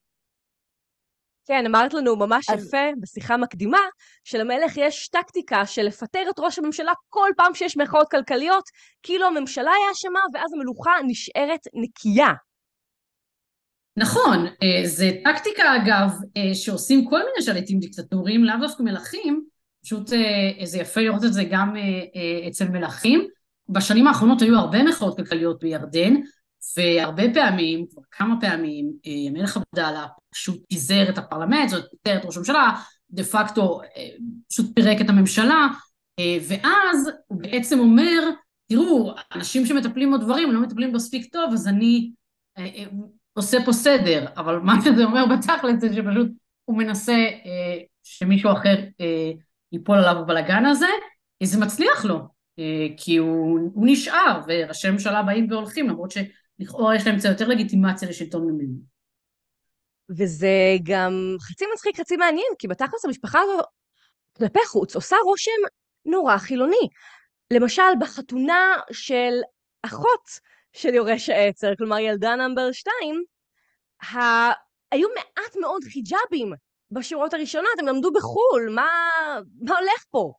כן, 1.49 1.67
אמרת 1.67 1.95
לנו 1.95 2.17
ממש 2.17 2.51
אז... 2.51 2.67
יפה 2.67 3.01
בשיחה 3.01 3.37
מקדימה, 3.37 3.79
שלמלך 4.25 4.77
יש 4.77 5.09
טקטיקה 5.09 5.67
של 5.67 5.83
לפטר 5.83 6.23
את 6.31 6.39
ראש 6.39 6.59
הממשלה 6.59 6.93
כל 7.09 7.31
פעם 7.37 7.55
שיש 7.55 7.77
מחאות 7.77 8.11
כלכליות, 8.11 8.65
כאילו 9.03 9.27
הממשלה 9.27 9.71
היא 9.71 9.93
אשמה, 9.93 10.21
ואז 10.35 10.53
המלוכה 10.55 10.93
נשארת 11.07 11.61
נקייה. 11.75 12.33
נכון, 13.97 14.47
אה, 14.47 14.87
זה 14.87 15.11
טקטיקה 15.25 15.77
אגב 15.77 16.11
אה, 16.37 16.55
שעושים 16.55 17.09
כל 17.09 17.19
מיני 17.19 17.43
שליטים 17.43 17.79
דיקטטוריים, 17.79 18.45
לאו 18.45 18.55
דווקא 18.61 18.83
מלכים, 18.83 19.45
פשוט 19.85 20.13
אה, 20.13 20.67
זה 20.67 20.79
יפה 20.79 21.01
לראות 21.01 21.25
את 21.25 21.33
זה 21.33 21.45
גם 21.45 21.75
אצל 22.49 22.69
מלכים. 22.69 23.27
בשנים 23.69 24.07
האחרונות 24.07 24.43
היו 24.43 24.59
הרבה 24.59 24.83
מחאות 24.83 25.17
כלכליות 25.17 25.61
בירדן, 25.61 26.15
והרבה 26.77 27.23
פעמים, 27.35 27.87
כבר 27.91 28.03
כמה 28.11 28.41
פעמים, 28.41 28.93
המלך 29.27 29.57
עבדאללה 29.57 30.07
פשוט 30.31 30.63
פיזר 30.69 31.09
את 31.09 31.19
הפרלמנט, 31.19 31.69
זאת 31.69 31.85
פיזר 32.03 32.19
את 32.19 32.25
ראש 32.25 32.37
הממשלה, 32.37 32.71
דה 33.11 33.25
פקטו 33.25 33.81
פשוט 34.49 34.67
פירק 34.75 35.01
את 35.01 35.09
הממשלה, 35.09 35.67
ואז 36.49 37.11
הוא 37.27 37.43
בעצם 37.43 37.79
אומר, 37.79 38.31
תראו, 38.69 39.15
אנשים 39.35 39.67
שמטפלים 39.67 40.13
בדברים 40.13 40.53
לא 40.53 40.61
מטפלים 40.61 40.93
מספיק 40.93 41.33
טוב, 41.33 41.53
אז 41.53 41.69
אני 41.69 42.11
עושה 43.37 43.59
פה 43.65 43.73
סדר, 43.73 44.27
אבל 44.37 44.59
מה 44.59 44.75
שזה 44.85 45.05
אומר 45.05 45.25
בתכל'ס 45.27 45.81
זה 45.81 45.89
שפשוט 45.89 46.29
הוא 46.65 46.79
מנסה 46.79 47.13
אה, 47.13 47.79
שמישהו 48.03 48.53
אחר 48.53 48.77
אה, 49.01 49.31
ייפול 49.73 49.99
עליו 49.99 50.23
בבלגן 50.23 50.67
הזה, 50.67 50.87
זה 51.43 51.61
מצליח 51.61 52.05
לו, 52.05 52.17
אה, 52.59 52.87
כי 52.97 53.17
הוא, 53.17 53.71
הוא 53.75 53.87
נשאר, 53.89 54.41
וראשי 54.47 54.91
ממשלה 54.91 55.23
באים 55.23 55.47
והולכים, 55.51 55.89
למרות 55.89 56.11
שלכאורה 56.11 56.97
יש 56.97 57.07
להם 57.07 57.19
קצת 57.19 57.29
יותר 57.29 57.49
לגיטימציה 57.49 58.09
לשלטון 58.09 58.43
ממנו. 58.43 58.79
וזה 60.11 60.77
גם 60.83 61.37
חצי 61.41 61.65
מצחיק, 61.75 62.01
חצי 62.01 62.17
מעניין, 62.17 62.53
כי 62.59 62.69
בתכלס 62.69 63.05
המשפחה 63.05 63.39
הזו 63.41 63.63
כלפי 64.37 64.67
חוץ 64.67 64.95
עושה 64.95 65.17
רושם 65.25 65.51
נורא 66.05 66.39
חילוני. 66.39 66.89
למשל, 67.53 67.83
בחתונה 68.01 68.75
של 68.93 69.33
אחות 69.83 70.41
של 70.77 70.95
יורש 70.95 71.29
העצר, 71.29 71.73
כלומר 71.79 71.99
ילדה 71.99 72.37
נאמבר 72.37 72.73
2, 72.73 72.95
ה... 74.03 74.17
היו 74.93 75.09
מעט 75.15 75.57
מאוד 75.61 75.85
חיג'אבים 75.85 76.53
בשורות 76.91 77.35
הראשונות, 77.35 77.79
הם 77.79 77.87
למדו 77.87 78.13
בחו"ל, 78.13 78.71
מה, 78.75 78.89
מה 79.61 79.79
הולך 79.79 80.05
פה? 80.11 80.33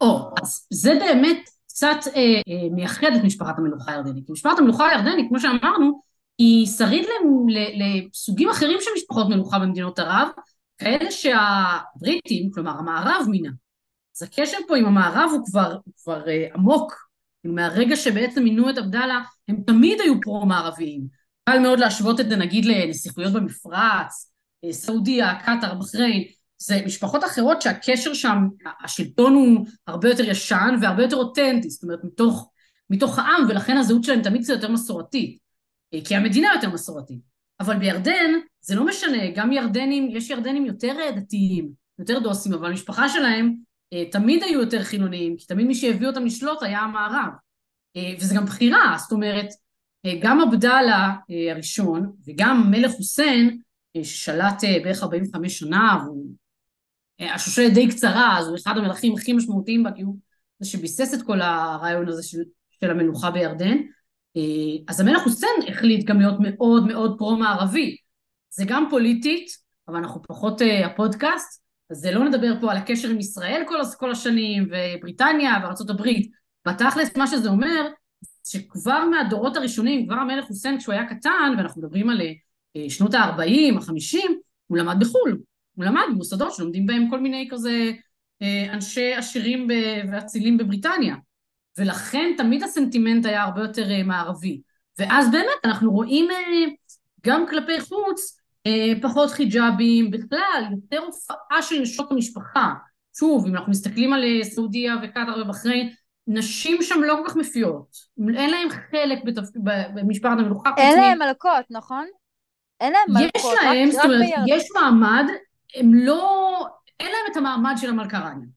או, 0.00 0.30
אז 0.42 0.66
זה 0.72 0.90
באמת 0.94 1.48
קצת 1.66 1.96
אה, 2.06 2.20
אה, 2.22 2.68
מייחד 2.70 3.10
את 3.16 3.24
משפחת 3.24 3.54
המלוכה 3.58 3.92
הירדנית. 3.92 4.30
משפחת 4.30 4.58
המלוכה 4.58 4.88
הירדנית, 4.88 5.28
כמו 5.28 5.40
שאמרנו, 5.40 6.02
היא 6.38 6.66
שריד 6.66 7.06
לסוגים 7.80 8.48
אחרים 8.50 8.78
של 8.80 8.90
משפחות 8.96 9.26
מלוכה 9.28 9.58
במדינות 9.58 9.98
ערב, 9.98 10.28
כאלה 10.78 11.10
שהבריטים, 11.10 12.50
כלומר 12.50 12.70
המערב 12.70 13.26
מינה. 13.28 13.50
אז 14.16 14.22
הקשר 14.22 14.58
פה 14.68 14.76
עם 14.76 14.86
המערב 14.86 15.30
הוא 15.32 15.46
כבר, 15.46 15.76
הוא 15.84 15.94
כבר 16.02 16.28
אה, 16.28 16.46
עמוק 16.54 17.09
מהרגע 17.44 17.96
שבעצם 17.96 18.42
מינו 18.44 18.70
את 18.70 18.78
עבדאללה, 18.78 19.20
הם 19.48 19.56
תמיד 19.66 20.00
היו 20.00 20.20
פרו-מערביים. 20.20 21.06
קל 21.44 21.58
מאוד 21.58 21.78
להשוות 21.78 22.20
את 22.20 22.28
זה 22.28 22.36
נגיד 22.36 22.64
לנסיכויות 22.64 23.32
במפרץ, 23.32 24.32
אה, 24.64 24.72
סעודיה, 24.72 25.34
קטאר, 25.42 25.74
בחריין, 25.74 26.24
זה 26.58 26.80
משפחות 26.86 27.24
אחרות 27.24 27.62
שהקשר 27.62 28.14
שם, 28.14 28.48
השלטון 28.84 29.34
הוא 29.34 29.66
הרבה 29.86 30.08
יותר 30.08 30.24
ישן 30.30 30.74
והרבה 30.82 31.02
יותר 31.02 31.16
אותנטי, 31.16 31.70
זאת 31.70 31.82
אומרת 31.82 32.04
מתוך, 32.04 32.50
מתוך 32.90 33.18
העם, 33.18 33.46
ולכן 33.48 33.76
הזהות 33.76 34.04
שלהם 34.04 34.22
תמיד 34.22 34.42
קצת 34.42 34.52
יותר 34.52 34.70
מסורתית, 34.70 35.38
אה, 35.94 35.98
כי 36.04 36.16
המדינה 36.16 36.48
יותר 36.54 36.70
מסורתית. 36.70 37.20
אבל 37.60 37.78
בירדן 37.78 38.30
זה 38.60 38.74
לא 38.74 38.86
משנה, 38.86 39.30
גם 39.34 39.52
ירדנים, 39.52 40.08
יש 40.12 40.30
ירדנים 40.30 40.66
יותר 40.66 40.96
דתיים, 41.16 41.70
יותר 41.98 42.18
דוסים, 42.18 42.52
אבל 42.52 42.70
המשפחה 42.70 43.08
שלהם 43.08 43.46
אה, 43.46 43.54
תמיד 44.10 44.42
היו 44.42 44.60
יותר 44.60 44.82
חילוניים, 44.82 45.36
כי 45.36 45.46
תמיד 45.46 45.66
מי 45.66 45.74
שהביא 45.74 46.06
אותם 46.06 46.24
לשלוט 46.24 46.62
היה 46.62 46.78
המערב. 46.78 47.32
אה, 47.96 48.14
וזה 48.20 48.34
גם 48.34 48.44
בחירה, 48.44 48.96
זאת 48.98 49.12
אומרת, 49.12 49.48
אה, 50.06 50.12
גם 50.20 50.40
עבדאללה 50.40 51.14
הראשון 51.50 52.12
וגם 52.26 52.70
מלך 52.70 52.92
חוסיין, 52.92 53.60
ששלט 54.02 54.62
בערך 54.84 55.02
45 55.02 55.58
שנה, 55.58 55.98
והוא 56.04 56.26
השושלת 57.20 57.74
די 57.74 57.88
קצרה, 57.88 58.38
אז 58.38 58.48
הוא 58.48 58.56
אחד 58.56 58.78
המלכים 58.78 59.14
הכי 59.14 59.32
משמעותיים 59.32 59.82
בה, 59.82 59.92
כי 59.92 60.02
הוא 60.02 60.16
זה 60.58 60.68
שביסס 60.70 61.14
את 61.14 61.22
כל 61.22 61.40
הרעיון 61.40 62.08
הזה 62.08 62.22
של, 62.22 62.38
של 62.80 62.90
המלוכה 62.90 63.30
בירדן. 63.30 63.76
אז 64.88 65.00
המלך 65.00 65.22
חוסיין 65.22 65.52
החליט 65.68 66.06
גם 66.06 66.20
להיות 66.20 66.34
מאוד 66.40 66.86
מאוד 66.86 67.18
פרו-מערבי. 67.18 67.96
זה 68.50 68.64
גם 68.66 68.86
פוליטית, 68.90 69.46
אבל 69.88 69.96
אנחנו 69.96 70.22
פחות 70.22 70.60
הפודקאסט, 70.84 71.62
אז 71.90 72.06
לא 72.12 72.24
נדבר 72.24 72.60
פה 72.60 72.70
על 72.70 72.76
הקשר 72.76 73.08
עם 73.08 73.18
ישראל 73.18 73.62
כל, 73.68 73.76
כל 73.98 74.10
השנים, 74.10 74.68
ובריטניה 74.70 75.58
הברית. 75.90 76.30
בתכלס, 76.68 77.16
מה 77.16 77.26
שזה 77.26 77.48
אומר, 77.48 77.88
שכבר 78.46 79.04
מהדורות 79.04 79.56
הראשונים, 79.56 80.06
כבר 80.06 80.14
המלך 80.14 80.44
חוסיין 80.44 80.78
כשהוא 80.78 80.92
היה 80.92 81.06
קטן, 81.06 81.54
ואנחנו 81.56 81.82
מדברים 81.82 82.10
על 82.10 82.20
uh, 82.20 82.90
שנות 82.90 83.14
ה-40, 83.14 83.76
ה-50, 83.76 84.18
הוא 84.66 84.78
למד 84.78 84.96
בחו"ל. 85.00 85.38
הוא 85.74 85.84
למד 85.84 86.02
במוסדות 86.10 86.54
שלומדים 86.54 86.86
בהם 86.86 87.10
כל 87.10 87.20
מיני 87.20 87.48
כזה 87.50 87.92
uh, 88.42 88.72
אנשי 88.72 89.14
עשירים 89.14 89.68
ואצילים 90.12 90.58
בבריטניה. 90.58 91.16
ולכן 91.78 92.32
תמיד 92.36 92.62
הסנטימנט 92.62 93.26
היה 93.26 93.42
הרבה 93.42 93.60
יותר 93.60 93.88
uh, 93.88 94.06
מערבי. 94.06 94.60
ואז 94.98 95.30
באמת 95.30 95.64
אנחנו 95.64 95.92
רואים 95.92 96.28
גם 97.26 97.46
כלפי 97.48 97.80
חוץ 97.80 98.36
אה, 98.36 98.39
פחות 99.02 99.30
חיג'אבים, 99.30 100.10
בכלל, 100.10 100.64
יותר 100.70 100.98
הופעה 100.98 101.62
של 101.62 101.80
נשות 101.80 102.12
המשפחה. 102.12 102.72
שוב, 103.18 103.46
אם 103.46 103.54
אנחנו 103.56 103.70
מסתכלים 103.70 104.12
על 104.12 104.24
אה, 104.24 104.44
סעודיה 104.44 104.96
וקטר 105.02 105.42
ובחריין, 105.42 105.90
נשים 106.26 106.82
שם 106.82 107.02
לא 107.02 107.14
כל 107.14 107.28
כך 107.28 107.36
מפיעות. 107.36 107.96
אין 108.36 108.50
להם 108.50 108.68
חלק 108.70 109.18
בתפ... 109.24 109.48
במשפחת 109.94 110.38
המלוכה. 110.38 110.70
אין 110.76 110.98
להם 110.98 111.18
מלכות, 111.18 111.64
נכון? 111.70 112.06
אין 112.80 112.92
להם 112.92 113.22
מלכות, 113.22 113.52
יש 113.52 113.62
להם, 113.62 113.88
רק, 113.88 113.94
זאת 113.94 114.04
אומרת, 114.04 114.28
יש 114.46 114.68
מעמד, 114.74 115.24
הם 115.76 115.94
לא, 115.94 116.66
אין 117.00 117.08
להם 117.08 117.32
את 117.32 117.36
המעמד 117.36 117.74
של 117.76 117.88
המלכה 117.90 118.18
רניה. 118.18 118.48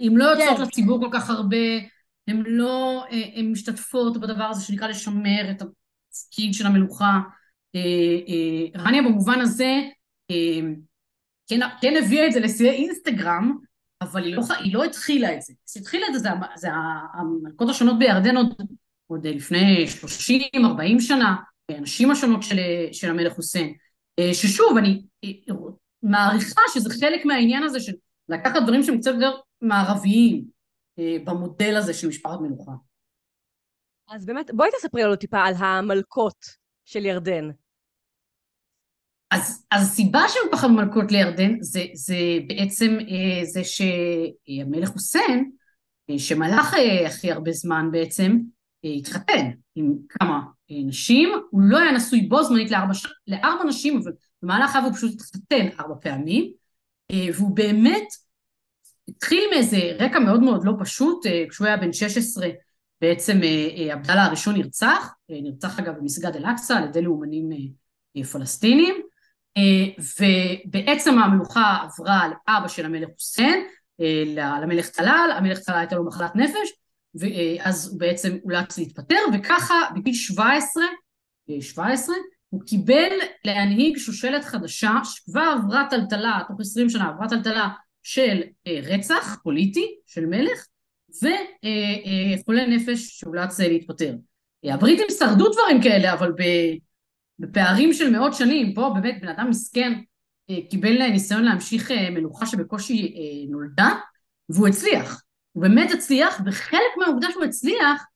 הם 0.00 0.16
לא 0.16 0.24
יוצאות 0.24 0.56
כן. 0.56 0.62
לציבור 0.62 1.00
כל 1.00 1.08
כך 1.12 1.30
הרבה, 1.30 1.56
הם 2.28 2.42
לא, 2.46 3.04
אה, 3.10 3.22
הן 3.34 3.52
משתתפות 3.52 4.16
בדבר 4.16 4.44
הזה 4.44 4.64
שנקרא 4.64 4.88
לשמר 4.88 5.50
את 5.50 5.62
התפקיד 5.62 6.54
של 6.54 6.66
המלוכה. 6.66 7.18
אה, 7.74 7.80
אה, 8.28 8.82
רניה 8.82 9.02
במובן 9.02 9.40
הזה 9.40 9.80
אה, 10.30 10.60
כן, 11.46 11.60
כן 11.80 11.94
הביאה 12.04 12.26
את 12.26 12.32
זה 12.32 12.40
לשיאי 12.40 12.70
אינסטגרם, 12.70 13.58
אבל 14.00 14.24
היא 14.24 14.34
לא, 14.34 14.42
היא 14.60 14.74
לא 14.74 14.84
התחילה 14.84 15.34
את 15.34 15.42
זה. 15.42 15.52
שהתחילה 15.66 16.06
את 16.08 16.12
זה, 16.14 16.18
זה, 16.18 16.28
זה 16.56 16.68
המלכות 17.14 17.68
השונות 17.68 17.98
בירדן 17.98 18.36
עוד, 18.36 18.54
עוד 19.06 19.26
לפני 19.26 19.84
30-40 20.56 21.00
שנה, 21.00 21.36
הנשים 21.68 22.10
השונות 22.10 22.42
של, 22.42 22.56
של 22.92 23.10
המלך 23.10 23.32
חוסיין. 23.32 23.74
ששוב, 24.32 24.76
אני 24.76 25.02
מעריכה 26.02 26.60
שזה 26.74 26.90
חלק 27.00 27.24
מהעניין 27.24 27.62
הזה 27.62 27.80
של 27.80 27.92
לקחת 28.28 28.62
דברים 28.62 28.82
שהם 28.82 28.98
קצת 28.98 29.10
יותר 29.14 29.36
מערביים 29.60 30.44
במודל 31.24 31.76
הזה 31.76 31.94
של 31.94 32.08
משפחת 32.08 32.40
מלוכה. 32.40 32.72
אז 34.08 34.26
באמת, 34.26 34.50
בואי 34.54 34.68
תספרי 34.78 35.02
לנו 35.02 35.16
טיפה 35.16 35.44
על 35.44 35.54
המלכות 35.58 36.44
של 36.84 37.06
ירדן. 37.06 37.50
אז, 39.32 39.66
אז 39.70 39.82
הסיבה 39.82 40.22
שהם 40.28 40.52
פחדו 40.52 40.72
מלכות 40.72 41.12
לירדן 41.12 41.56
זה, 41.60 41.84
זה 41.94 42.16
בעצם 42.46 42.98
אה, 43.00 43.44
זה 43.44 43.60
שהמלך 43.64 44.88
חוסיין, 44.88 45.50
אה, 46.10 46.18
שמלך 46.18 46.74
אה, 46.74 47.06
הכי 47.06 47.32
הרבה 47.32 47.52
זמן 47.52 47.88
בעצם, 47.92 48.38
התחתן 48.84 49.50
עם 49.74 49.94
כמה 50.08 50.40
נשים, 50.70 51.28
הוא 51.50 51.60
לא 51.64 51.78
היה 51.78 51.92
נשוי 51.92 52.20
בו 52.20 52.42
זמנית 52.42 52.70
לארבע, 52.70 52.92
לארבע 53.26 53.64
נשים, 53.64 53.98
אבל 53.98 54.12
במהלך 54.42 54.70
חייו 54.70 54.84
הוא 54.84 54.92
פשוט 54.92 55.12
התחתן 55.14 55.66
ארבע 55.80 55.94
פעמים, 56.00 56.52
והוא 57.34 57.56
באמת 57.56 58.06
התחיל 59.08 59.44
מאיזה 59.50 59.76
רקע 59.98 60.18
מאוד 60.18 60.42
מאוד 60.42 60.64
לא 60.64 60.72
פשוט, 60.80 61.26
כשהוא 61.50 61.66
היה 61.66 61.76
בן 61.76 61.92
16 61.92 62.48
בעצם 63.00 63.40
עבדאללה 63.92 64.24
הראשון 64.24 64.56
נרצח, 64.56 65.14
נרצח 65.28 65.78
אגב 65.78 65.94
במסגד 65.98 66.36
אל-אקצא 66.36 66.76
על 66.76 66.84
ידי 66.84 67.02
לאומנים 67.02 67.48
פלסטינים, 68.32 68.94
ובעצם 70.20 71.18
המלוכה 71.18 71.76
עברה 71.82 72.28
לאבא 72.28 72.68
של 72.68 72.84
המלך 72.84 73.08
חוסיין, 73.18 73.66
אה, 74.00 74.60
למלך 74.60 74.88
טלאל, 74.88 75.30
המלך 75.36 75.58
טלאל 75.58 75.78
הייתה 75.78 75.96
לו 75.96 76.04
מחלת 76.04 76.36
נפש, 76.36 76.72
ואז 77.14 77.88
הוא 77.88 78.00
בעצם 78.00 78.36
אולץ 78.44 78.78
להתפטר, 78.78 79.18
וככה 79.34 79.74
בגיל 79.94 80.14
17, 80.14 80.82
17, 81.60 82.14
הוא 82.48 82.62
קיבל 82.66 83.12
להנהיג 83.44 83.98
שושלת 83.98 84.44
חדשה 84.44 84.92
שכבר 85.04 85.54
עברה 85.58 85.86
טלטלה, 85.90 86.40
תוך 86.48 86.60
20 86.60 86.90
שנה 86.90 87.08
עברה 87.08 87.28
טלטלה 87.28 87.68
של 88.02 88.42
אה, 88.66 88.80
רצח 88.82 89.38
פוליטי 89.42 89.86
של 90.06 90.26
מלך 90.26 90.66
וחולה 91.08 92.66
נפש 92.66 93.20
שאולץ 93.20 93.60
להתפטר. 93.60 94.14
הבריטים 94.64 95.06
שרדו 95.18 95.48
דברים 95.52 95.82
כאלה, 95.82 96.12
אבל 96.12 96.32
בפערים 97.38 97.92
של 97.92 98.10
מאות 98.10 98.34
שנים, 98.34 98.74
פה 98.74 98.92
באמת 98.94 99.20
בן 99.20 99.28
אדם 99.28 99.50
מסכן 99.50 99.92
אה, 100.50 100.56
קיבל 100.70 101.08
ניסיון 101.08 101.42
להמשיך 101.42 101.90
אה, 101.90 102.10
מלוכה 102.10 102.46
שבקושי 102.46 103.14
אה, 103.16 103.50
נולדה, 103.50 103.88
והוא 104.48 104.68
הצליח. 104.68 105.22
הוא 105.52 105.62
באמת 105.62 105.90
הצליח, 105.90 106.40
וחלק 106.46 106.80
מהעובדה 106.98 107.26
שהוא 107.32 107.44
הצליח, 107.44 108.06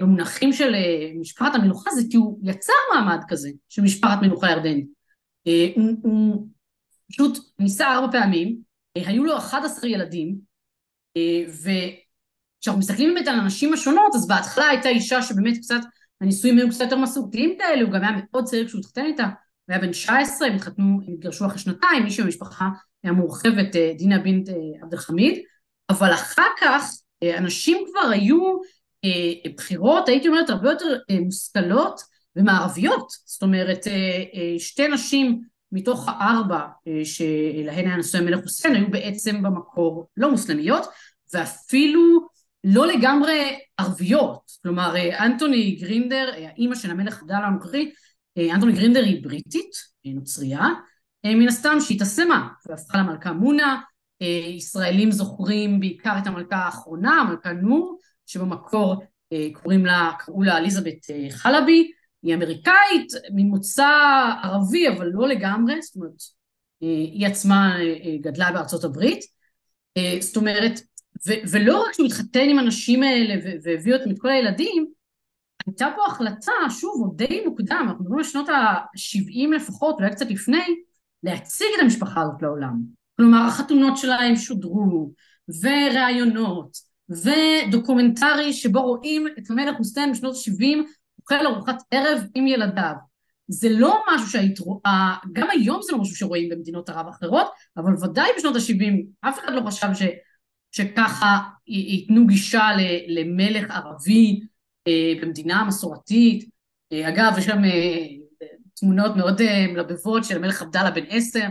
במונחים 0.00 0.52
של 0.52 0.74
משפחת 1.20 1.54
המלוכה, 1.54 1.90
זה 1.90 2.02
כי 2.10 2.16
הוא 2.16 2.40
יצר 2.42 2.72
מעמד 2.94 3.20
כזה, 3.28 3.50
של 3.68 3.82
משפחת 3.82 4.18
מלוכה 4.22 4.50
ירדנית. 4.50 4.86
הוא, 5.76 5.90
הוא 6.02 6.46
פשוט 7.12 7.38
ניסה 7.58 7.92
ארבע 7.92 8.12
פעמים, 8.12 8.56
היו 8.94 9.24
לו 9.24 9.38
11 9.38 9.90
ילדים, 9.90 10.36
וכשאנחנו 11.48 12.78
מסתכלים 12.78 13.14
באמת 13.14 13.28
על 13.28 13.40
הנשים 13.40 13.72
השונות, 13.72 14.14
אז 14.14 14.28
בהתחלה 14.28 14.68
הייתה 14.68 14.88
אישה 14.88 15.22
שבאמת 15.22 15.56
קצת 15.56 15.80
הנישואים 16.20 16.58
היו 16.58 16.68
קצת 16.68 16.80
יותר 16.80 16.96
מסורתיים 16.96 17.54
כאלה, 17.58 17.82
הוא 17.82 17.90
גם 17.90 18.02
היה 18.02 18.10
מאוד 18.30 18.44
צעיר 18.44 18.66
כשהוא 18.66 18.80
התחתן 18.80 19.04
איתה, 19.04 19.22
הוא 19.22 19.32
היה 19.68 19.78
בן 19.78 19.90
19, 19.90 20.48
הם 20.48 20.54
התחתנו, 20.54 20.84
הם 21.06 21.14
התגרשו 21.14 21.46
אחרי 21.46 21.58
שנתיים, 21.58 22.04
מישהו 22.04 22.24
במשפחה 22.24 22.68
היה 23.04 23.12
מורחבת, 23.12 23.76
אה, 23.76 23.92
דינה 23.98 24.18
בינט 24.18 24.48
אה, 24.48 24.54
עבד 24.82 24.94
אל 24.94 24.98
חמיד, 24.98 25.42
אבל 25.90 26.12
אחר 26.12 26.48
כך 26.60 26.82
אה, 27.22 27.38
אנשים 27.38 27.84
כבר 27.90 28.08
היו 28.10 28.56
בחירות, 29.56 30.08
הייתי 30.08 30.28
אומרת, 30.28 30.50
הרבה 30.50 30.70
יותר 30.70 30.98
מושכלות 31.24 32.00
ומערביות, 32.36 33.08
זאת 33.26 33.42
אומרת, 33.42 33.86
שתי 34.58 34.88
נשים 34.88 35.40
מתוך 35.72 36.08
הארבע 36.08 36.60
שלהן 37.04 37.86
היה 37.86 37.96
נשוי 37.96 38.20
המלך 38.20 38.40
חוסיין 38.42 38.74
היו 38.74 38.90
בעצם 38.90 39.42
במקור 39.42 40.06
לא 40.16 40.30
מוסלמיות, 40.30 40.86
ואפילו 41.34 42.25
לא 42.68 42.86
לגמרי 42.86 43.58
ערביות, 43.78 44.50
כלומר 44.62 44.94
אנטוני 45.18 45.70
גרינדר, 45.80 46.30
האימא 46.34 46.74
של 46.74 46.90
המלך 46.90 47.22
עבדאללה 47.22 47.46
הנוכחי, 47.46 47.90
אנטוני 48.38 48.72
גרינדר 48.72 49.04
היא 49.04 49.22
בריטית, 49.22 49.70
נוצרייה, 50.04 50.64
מן 51.26 51.48
הסתם 51.48 51.76
שהתאסמה 51.80 52.48
והפכה 52.68 52.98
למלכה 52.98 53.32
מונה, 53.32 53.80
ישראלים 54.56 55.10
זוכרים 55.10 55.80
בעיקר 55.80 56.18
את 56.22 56.26
המלכה 56.26 56.56
האחרונה, 56.56 57.10
המלכה 57.10 57.52
נור, 57.52 57.98
שבמקור 58.26 59.02
קוראים 59.52 59.86
לה, 59.86 60.10
קראו 60.18 60.42
לה 60.42 60.58
אליזבת 60.58 61.06
חלבי, 61.30 61.90
היא 62.22 62.34
אמריקאית, 62.34 63.12
ממוצא 63.34 63.88
ערבי 64.42 64.88
אבל 64.88 65.06
לא 65.06 65.28
לגמרי, 65.28 65.82
זאת 65.82 65.96
אומרת 65.96 66.22
היא 66.80 67.26
עצמה 67.26 67.76
גדלה 68.20 68.52
בארצות 68.52 68.84
הברית, 68.84 69.24
זאת 70.20 70.36
אומרת 70.36 70.80
ו- 71.26 71.50
ולא 71.50 71.82
רק 71.82 71.92
שהוא 71.92 72.06
התחתן 72.06 72.48
עם 72.48 72.58
הנשים 72.58 73.02
האלה 73.02 73.34
והביא 73.62 73.94
אותם 73.94 74.10
את 74.10 74.18
כל 74.18 74.28
הילדים, 74.28 74.86
הייתה 75.66 75.88
פה 75.96 76.02
החלטה, 76.06 76.52
שוב, 76.80 77.00
עוד 77.00 77.16
די 77.16 77.42
מוקדם, 77.44 77.84
אנחנו 77.88 78.00
מדברים 78.00 78.18
על 78.18 78.24
שנות 78.24 78.48
ה-70 78.48 79.56
לפחות, 79.56 79.96
אולי 79.98 80.10
קצת 80.10 80.30
לפני, 80.30 80.64
להציג 81.22 81.66
את 81.76 81.82
המשפחה 81.82 82.22
הזאת 82.22 82.42
לעולם. 82.42 82.74
כלומר, 83.16 83.46
החתונות 83.46 83.96
שלהם 83.96 84.36
שודרו, 84.36 85.12
וראיונות, 85.62 86.76
ודוקומנטרי 87.10 88.52
שבו 88.52 88.82
רואים 88.82 89.26
את 89.38 89.50
המלך 89.50 89.76
חוסיין 89.76 90.12
בשנות 90.12 90.34
ה-70 90.34 90.78
אוכל 91.20 91.46
ארוחת 91.46 91.82
ערב 91.90 92.22
עם 92.34 92.46
ייליו. 92.46 92.94
זה 93.48 93.68
לא 93.70 94.02
משהו 94.14 94.28
שהיית 94.28 94.58
רואה, 94.58 95.14
גם 95.32 95.46
היום 95.50 95.82
זה 95.82 95.92
לא 95.92 95.98
משהו 95.98 96.16
שרואים 96.16 96.48
במדינות 96.48 96.88
ערב 96.88 97.08
אחרות, 97.08 97.46
אבל 97.76 97.92
ודאי 98.04 98.30
בשנות 98.38 98.56
ה-70 98.56 99.28
אף 99.28 99.38
אחד 99.38 99.52
לא 99.52 99.62
חשב 99.66 99.88
ש... 99.94 100.02
שככה 100.76 101.38
ייתנו 101.66 102.26
גישה 102.26 102.68
למלך 103.08 103.70
ערבי 103.70 104.40
אה, 104.88 105.12
במדינה 105.20 105.64
מסורתית. 105.64 106.48
אה, 106.92 107.08
אגב, 107.08 107.38
יש 107.38 107.44
שם 107.44 107.64
אה, 107.64 108.06
תמונות 108.74 109.16
מאוד 109.16 109.40
מלבבות 109.68 110.24
של 110.24 110.36
המלך 110.36 110.62
עבדאללה 110.62 110.90
בן 110.90 111.04
עשר, 111.08 111.46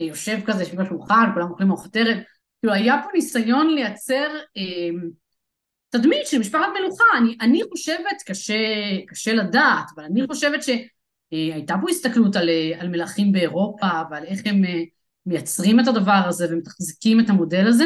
יושב 0.00 0.38
כזה, 0.46 0.62
יושב 0.62 0.82
בשולחן, 0.82 1.30
כולם 1.34 1.50
אוכלים 1.50 1.70
ארוחת 1.70 1.96
ערב. 1.96 2.16
כאילו, 2.60 2.74
היה 2.74 2.96
פה 3.02 3.08
ניסיון 3.14 3.74
לייצר 3.74 4.28
תדמית 5.90 6.26
של 6.26 6.38
משפחת 6.38 6.66
מלוכה. 6.80 7.04
אני, 7.18 7.36
אני 7.40 7.60
חושבת, 7.70 8.22
קשה, 8.26 8.54
קשה 9.06 9.32
לדעת, 9.32 9.84
אבל 9.94 10.04
אני 10.04 10.26
חושבת 10.26 10.60
שהייתה 10.62 11.74
פה 11.80 11.90
הסתכלות 11.90 12.36
על, 12.36 12.48
על 12.80 12.88
מלכים 12.88 13.32
באירופה 13.32 13.86
ועל 14.10 14.24
איך 14.24 14.40
הם 14.44 14.62
מייצרים 15.26 15.80
את 15.80 15.88
הדבר 15.88 16.22
הזה 16.26 16.46
ומתחזקים 16.50 17.20
את 17.20 17.30
המודל 17.30 17.66
הזה. 17.66 17.84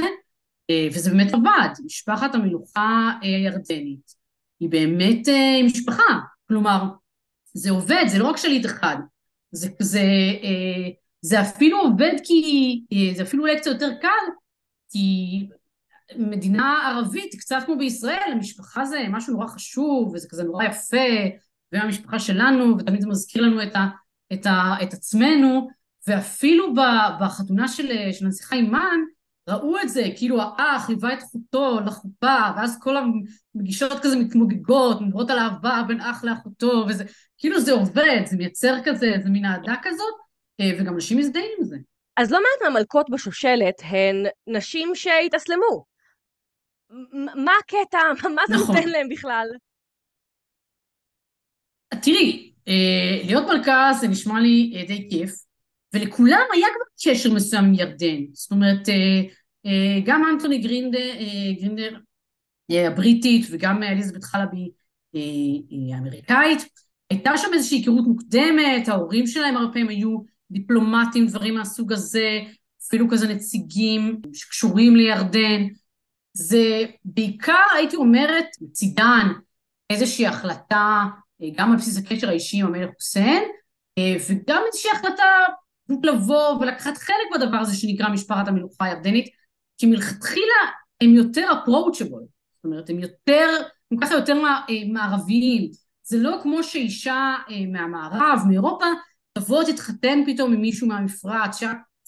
אה, 0.73 0.89
וזה 0.95 1.11
באמת 1.11 1.35
עבד, 1.35 1.69
משפחת 1.85 2.35
המלוכה 2.35 3.13
הירדנית. 3.21 4.15
היא 4.61 4.69
באמת 4.69 5.29
אה, 5.29 5.61
משפחה, 5.65 6.19
כלומר 6.49 6.83
זה 7.55 7.71
עובד, 7.71 8.05
זה 8.07 8.19
לא 8.19 8.29
רק 8.29 8.37
שליט 8.37 8.67
אחד, 8.67 8.97
זה, 9.51 9.69
זה, 9.79 10.01
אה, 10.43 10.91
זה 11.21 11.41
אפילו 11.41 11.79
עובד 11.79 12.13
כי, 12.25 12.83
זה 13.15 13.23
אפילו 13.23 13.43
אולי 13.43 13.57
קצת 13.57 13.71
יותר 13.71 13.91
קל, 14.01 14.33
כי 14.91 15.49
מדינה 16.17 16.89
ערבית, 16.89 17.35
קצת 17.35 17.63
כמו 17.67 17.79
בישראל, 17.79 18.31
המשפחה 18.33 18.85
זה 18.85 18.99
משהו 19.11 19.33
נורא 19.33 19.47
חשוב, 19.47 20.13
וזה 20.15 20.29
כזה 20.29 20.45
נורא 20.45 20.65
יפה, 20.65 20.97
והמשפחה 21.73 22.19
שלנו, 22.19 22.79
ותמיד 22.79 23.01
זה 23.01 23.09
מזכיר 23.09 23.43
לנו 23.43 23.63
את, 23.63 23.77
ה, 23.77 23.87
את, 24.33 24.47
ה, 24.47 24.75
את 24.83 24.93
עצמנו, 24.93 25.69
ואפילו 26.07 26.75
בחתונה 27.21 27.69
של, 27.69 28.13
של 28.13 28.25
הנסיכה 28.27 28.57
אימן, 28.57 28.99
ראו 29.49 29.81
את 29.81 29.89
זה, 29.89 30.03
כאילו 30.17 30.41
האח 30.41 30.89
ליווה 30.89 31.15
את 31.15 31.23
חותו 31.23 31.81
לחופה, 31.87 32.37
ואז 32.57 32.79
כל 32.81 32.97
המגישות 33.55 33.93
כזה 34.03 34.17
מתמוגגות, 34.17 35.01
מדברות 35.01 35.31
על 35.31 35.39
אהבה 35.39 35.83
בין 35.89 36.01
אח 36.01 36.25
לאחותו, 36.25 36.85
וזה, 36.89 37.05
כאילו 37.39 37.61
זה 37.61 37.73
עובד, 37.73 38.21
זה 38.27 38.37
מייצר 38.37 38.75
כזה, 38.85 39.07
איזה 39.07 39.31
מין 39.31 39.45
אהדה 39.45 39.75
כזאת, 39.83 40.15
אה, 40.61 40.71
וגם 40.79 40.95
אנשים 40.95 41.19
מזדהים 41.19 41.51
עם 41.59 41.65
זה. 41.65 41.77
אז 42.17 42.33
לא 42.33 42.39
מעט 42.39 42.73
מהמלכות 42.73 43.11
בשושלת 43.11 43.75
הן 43.83 44.27
נשים 44.47 44.91
שהתאסלמו. 44.95 45.85
מה 47.45 47.53
הקטע? 47.61 47.99
מה 48.37 48.43
זה 48.49 48.55
נכון. 48.55 48.77
נותן 48.77 48.89
להם 48.89 49.09
בכלל? 49.09 49.47
תראי, 52.03 52.53
אה, 52.69 53.27
להיות 53.27 53.45
מלכה 53.47 53.91
זה 54.01 54.09
נשמע 54.09 54.41
לי 54.41 54.73
אה, 54.77 54.85
די 54.87 55.09
כיף, 55.11 55.31
ולכולם 55.95 56.43
היה 56.53 56.67
כבר 56.75 57.13
קשר 57.13 57.33
מסוים 57.35 57.65
עם 57.65 57.75
ירדן. 57.75 58.23
זאת 58.33 58.51
אומרת, 58.51 58.89
אה, 59.67 60.01
גם 60.05 60.23
אנטוני 60.33 60.59
גרינדר, 60.59 61.13
גרינדר 61.61 61.99
הבריטית 62.71 63.47
וגם 63.51 63.83
אליזבת 63.83 64.25
חלבי 64.25 64.71
האמריקאית, 65.93 66.69
הייתה 67.11 67.37
שם 67.37 67.49
איזושהי 67.55 67.79
היכרות 67.79 68.05
מוקדמת, 68.07 68.89
ההורים 68.89 69.27
שלהם 69.27 69.57
הרבה 69.57 69.73
פעמים 69.73 69.89
היו 69.89 70.19
דיפלומטים, 70.51 71.27
דברים 71.27 71.55
מהסוג 71.55 71.93
הזה, 71.93 72.41
אפילו 72.89 73.11
כזה 73.11 73.29
נציגים 73.29 74.21
שקשורים 74.33 74.97
לירדן. 74.97 75.67
זה 76.33 76.85
בעיקר, 77.05 77.65
הייתי 77.77 77.97
אומרת, 77.97 78.47
מצידן 78.61 79.27
איזושהי 79.91 80.27
החלטה, 80.27 81.05
אה, 81.43 81.49
גם 81.57 81.71
על 81.71 81.77
בסיס 81.77 81.99
הקשר 81.99 82.29
האישי 82.29 82.61
עם 82.61 82.67
המלך 82.67 82.91
חוסיין, 82.95 83.43
אה, 83.99 84.17
וגם 84.29 84.63
איזושהי 84.67 84.91
החלטה 84.91 85.25
לבוא 86.03 86.59
ולקחת 86.61 86.97
חלק 86.99 87.35
בדבר 87.35 87.57
הזה 87.57 87.77
שנקרא 87.77 88.09
משפחת 88.09 88.49
המלוכה 88.49 88.85
הירדנית, 88.85 89.29
כי 89.79 89.87
מלכתחילה 89.87 90.63
הם 91.01 91.15
יותר 91.15 91.49
approachable, 91.51 92.27
זאת 92.57 92.65
אומרת, 92.65 92.91
הם 92.91 92.99
יותר, 92.99 93.49
הם 93.91 93.99
ככה 94.01 94.15
יותר 94.15 94.37
אה, 94.45 94.75
מערביים. 94.93 95.71
זה 96.05 96.19
לא 96.19 96.37
כמו 96.43 96.63
שאישה 96.63 97.35
מהמערב, 97.73 98.41
מאירופה, 98.49 98.87
תבוא 99.33 99.65
תתחתן 99.65 100.19
פתאום 100.27 100.53
עם 100.53 100.61
מישהו 100.61 100.89
מהמפרץ, 100.89 101.61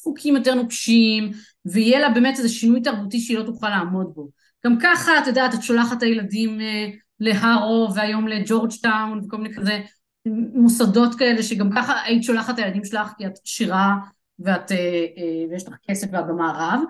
חוקים 0.03 0.37
יותר 0.37 0.55
נוקשים, 0.55 1.31
ויהיה 1.64 2.01
לה 2.01 2.11
באמת 2.11 2.38
איזה 2.38 2.49
שינוי 2.49 2.83
תרבותי 2.83 3.20
שהיא 3.20 3.38
לא 3.38 3.42
תוכל 3.42 3.68
לעמוד 3.68 4.12
בו. 4.14 4.31
גם 4.66 4.79
ככה, 4.83 5.18
את 5.18 5.27
יודעת, 5.27 5.55
את 5.55 5.62
שולחת 5.62 5.97
את 5.97 6.03
הילדים 6.03 6.61
אה, 6.61 6.87
להארו, 7.20 7.88
והיום 7.94 8.29
לג'ורג'טאון, 8.29 9.20
וכל 9.25 9.37
מיני 9.37 9.55
כזה 9.55 9.81
מוסדות 10.54 11.14
כאלה, 11.14 11.42
שגם 11.42 11.70
ככה 11.76 12.02
היית 12.02 12.22
שולחת 12.22 12.54
את 12.54 12.58
הילדים 12.58 12.84
שלך 12.84 13.12
כי 13.18 13.26
את 13.26 13.32
שירה, 13.44 13.94
ואת, 14.38 14.72
אה, 14.72 14.76
אה, 15.16 15.44
ויש 15.50 15.68
לך 15.68 15.74
כסף 15.88 16.06
ואת 16.12 16.26
במערב. 16.26 16.80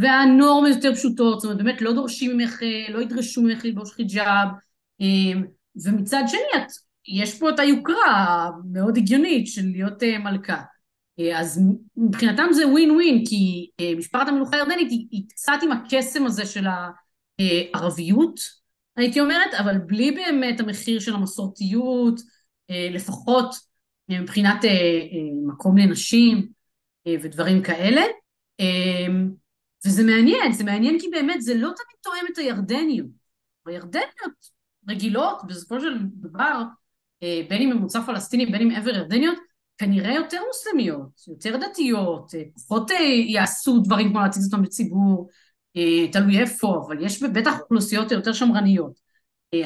והנורמות 0.00 0.70
יותר 0.74 0.94
פשוטות, 0.94 1.40
זאת 1.40 1.44
אומרת, 1.44 1.64
באמת 1.64 1.82
לא 1.82 1.92
דורשים 1.92 2.36
ממך, 2.36 2.62
לא 2.88 3.02
ידרשו 3.02 3.42
ממך 3.42 3.64
ללבוש 3.64 3.92
חיג'אב, 3.92 4.48
ומצד 5.84 6.22
שני, 6.26 6.40
את, 6.56 6.72
יש 7.08 7.38
פה 7.38 7.50
את 7.50 7.58
היוקרה 7.58 8.48
המאוד 8.48 8.96
הגיונית 8.96 9.46
של 9.46 9.62
להיות 9.72 10.02
מלכה. 10.02 10.62
אה, 11.20 11.40
אז 11.40 11.60
מבחינתם 11.96 12.46
זה 12.52 12.68
ווין 12.68 12.90
ווין, 12.90 13.24
כי 13.26 13.70
אה, 13.80 13.92
משפחת 13.96 14.28
המלוכה 14.28 14.56
הירדנית 14.56 14.90
היא, 14.90 15.06
היא 15.10 15.22
קצת 15.28 15.58
עם 15.62 15.72
הקסם 15.72 16.26
הזה 16.26 16.46
של 16.46 16.64
הערביות, 17.38 18.40
הייתי 18.96 19.20
אומרת, 19.20 19.54
אבל 19.54 19.78
בלי 19.78 20.10
באמת 20.10 20.60
המחיר 20.60 21.00
של 21.00 21.14
המסורתיות, 21.14 22.20
אה, 22.20 22.24
לפחות 22.70 23.54
מבחינת 24.08 24.64
מקום 25.46 25.76
לנשים 25.76 26.48
ודברים 27.08 27.62
כאלה. 27.62 28.02
וזה 29.86 30.04
מעניין, 30.04 30.52
זה 30.52 30.64
מעניין 30.64 31.00
כי 31.00 31.08
באמת 31.08 31.42
זה 31.42 31.54
לא 31.54 31.68
תמיד 31.68 31.96
תואם 32.02 32.26
את 32.32 32.38
הירדניות. 32.38 33.06
הירדניות 33.66 34.62
רגילות, 34.88 35.42
בסופו 35.46 35.80
של 35.80 35.98
דבר, 36.14 36.62
בין 37.22 37.62
אם 37.62 37.70
ממוצע 37.70 38.02
פלסטיני, 38.06 38.46
בין 38.46 38.62
אם 38.62 38.76
עבר 38.76 38.90
ירדניות, 38.90 39.38
כנראה 39.78 40.14
יותר 40.14 40.40
מוסלמיות, 40.46 41.08
יותר 41.28 41.56
דתיות, 41.56 42.34
אה, 42.34 42.42
פחות 42.54 42.90
אה, 42.90 42.96
יעשו 43.28 43.78
דברים 43.78 44.08
כמו 44.10 44.20
להציג 44.20 44.42
אותם 44.44 44.62
לציבור, 44.62 45.28
אה, 45.76 46.12
תלוי 46.12 46.40
איפה, 46.40 46.82
אבל 46.86 47.04
יש 47.04 47.22
בטח 47.22 47.60
אוכלוסיות 47.60 48.12
יותר 48.12 48.32
שמרניות. 48.32 49.12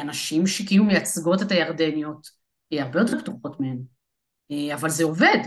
אנשים 0.01 0.47
שכאילו 0.47 0.85
מייצגות 0.85 1.43
את 1.43 1.53
הירדניות, 1.53 2.27
הרבה 2.73 3.01
יותר 3.01 3.19
פתוחות 3.19 3.61
מהן, 3.61 3.79
אבל 4.75 4.91
זה 4.91 5.05
עובד. 5.05 5.39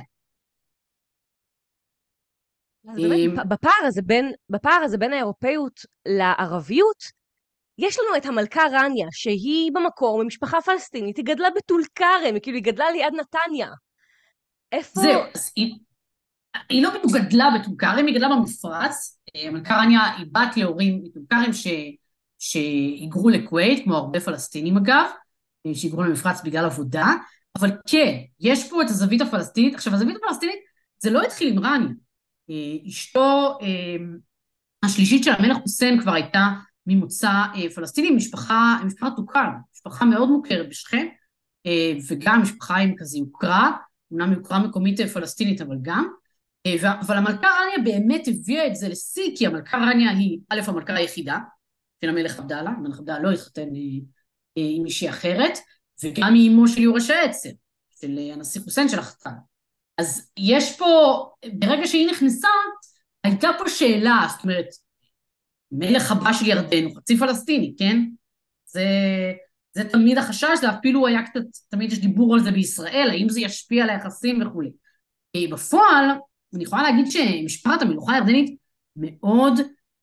בפער 3.50 3.86
הזה, 3.86 4.02
בין, 4.02 4.32
בפער 4.50 4.82
הזה 4.84 4.98
בין 4.98 5.14
האירופאיות 5.14 5.80
לערביות, 6.06 7.04
יש 7.78 7.98
לנו 8.00 8.18
את 8.18 8.26
המלכה 8.26 8.62
רניה, 8.72 9.08
שהיא 9.12 9.72
במקור 9.74 10.24
ממשפחה 10.24 10.62
פלסטינית, 10.62 11.18
היא 11.18 11.26
גדלה 11.26 11.48
בטול 11.56 11.84
כרם, 11.96 12.40
כאילו 12.42 12.58
היא 12.58 12.64
גדלה 12.64 12.92
ליד 12.92 13.14
נתניה. 13.14 13.70
איפה... 14.72 15.02
זהו, 15.02 15.22
אז 15.36 15.52
היא, 15.56 15.76
היא 16.70 16.84
לא 16.84 16.90
בדיוק 16.90 17.16
גדלה 17.16 17.50
בטולכרם, 17.60 18.06
היא 18.08 18.16
גדלה 18.16 18.28
במפרץ. 18.30 19.20
אה, 19.36 19.52
מלכה 19.52 19.76
רניה 19.76 20.00
היא 20.18 20.26
בת 20.32 20.58
להורים 20.58 21.02
מטולכרם 21.04 21.52
שהיגרו 22.40 23.30
לכווית, 23.30 23.84
כמו 23.84 23.96
הרבה 23.96 24.20
פלסטינים 24.20 24.78
אגב, 24.78 25.10
אה, 25.70 25.76
שהיגרו 25.76 26.04
למפרץ 26.04 26.42
בגלל 26.42 26.66
עבודה, 26.66 27.14
אבל 27.60 27.72
כן, 27.88 28.18
יש 28.40 28.70
פה 28.70 28.82
את 28.82 28.90
הזווית 28.90 29.22
הפלסטינית. 29.22 29.76
עכשיו, 29.76 29.94
הזווית 29.94 30.18
הפלסטינית 30.24 30.60
זה 31.00 31.10
לא 31.10 31.22
התחיל 31.22 31.54
עם 31.54 31.60
רניה. 31.60 31.90
אה, 32.50 32.90
אשתו 32.90 33.58
השלישית 34.86 35.24
של 35.24 35.32
המלך 35.32 35.58
חוסיין 35.58 36.02
כבר 36.02 36.14
הייתה 36.14 36.48
ממוצא 36.88 37.32
פלסטיני, 37.76 38.12
משפחה, 38.12 38.80
משפחה 38.86 39.10
טוקן, 39.16 39.50
משפחה 39.76 40.06
מאוד 40.06 40.30
מוכרת 40.30 40.70
בשכם, 40.70 41.08
וגם 42.10 42.42
משפחה 42.42 42.78
עם 42.78 42.96
כזה 42.98 43.18
יוקרה. 43.18 43.72
אומנם 44.12 44.34
יוקרה 44.34 44.60
מקומית 44.60 45.02
פלסטינית 45.02 45.62
אבל 45.62 45.76
גם, 45.82 46.08
אה, 46.66 47.00
אבל 47.00 47.18
המלכה 47.18 47.48
רניה 47.48 47.84
באמת 47.84 48.28
הביאה 48.28 48.68
את 48.68 48.76
זה 48.76 48.90
לשיא, 48.90 49.38
כי 49.38 49.48
המלכה 49.48 49.78
רניה 49.78 50.12
היא 50.12 50.40
א' 50.50 50.62
המלכה 50.68 50.94
היחידה 50.94 51.38
של 52.02 52.10
המלך 52.10 52.40
עבדאללה, 52.40 52.70
המלך 52.70 53.00
עבדאללה 53.00 53.24
לא 53.24 53.32
התחתן 53.32 53.62
אה, 53.62 53.66
אה, 53.66 54.00
עם 54.56 54.84
מישהי 54.84 55.10
אחרת, 55.10 55.58
וגם 56.04 56.34
היא 56.34 56.50
אמו 56.50 56.68
של 56.68 56.82
יורש 56.82 57.10
העצר, 57.10 57.50
של 58.02 58.18
הנשיא 58.34 58.62
חוסיין 58.62 58.90
של 58.90 59.00
החתן. 59.00 59.34
אז 59.98 60.32
יש 60.38 60.78
פה, 60.78 61.24
ברגע 61.54 61.88
שהיא 61.88 62.12
נכנסה, 62.12 62.48
הייתה 63.24 63.50
פה 63.58 63.70
שאלה, 63.70 64.28
זאת 64.32 64.44
אומרת, 64.44 64.68
מלך 65.72 66.12
הבא 66.12 66.34
של 66.34 66.48
ירדן 66.48 66.84
הוא 66.84 66.96
חצי 66.98 67.18
פלסטיני, 67.18 67.76
כן? 67.80 67.98
זה, 68.66 68.86
זה 69.74 69.90
תמיד 69.90 70.18
החשש, 70.18 70.50
זה 70.62 70.70
אפילו 70.70 71.08
היה 71.08 71.24
קצת, 71.24 71.42
תמיד 71.70 71.92
יש 71.92 72.00
דיבור 72.00 72.34
על 72.34 72.40
זה 72.40 72.52
בישראל, 72.52 73.08
האם 73.12 73.30
זה 73.30 73.42
ישפיע 73.42 73.84
על 73.84 73.90
היחסים 73.90 74.42
וכולי. 74.42 74.70
בפועל, 75.52 76.06
אני 76.54 76.64
יכולה 76.64 76.84
להגיד 76.84 77.06
שמשפחת 77.12 77.82
המלוכה 77.82 78.14
הירדנית 78.14 78.56
מאוד 78.96 79.60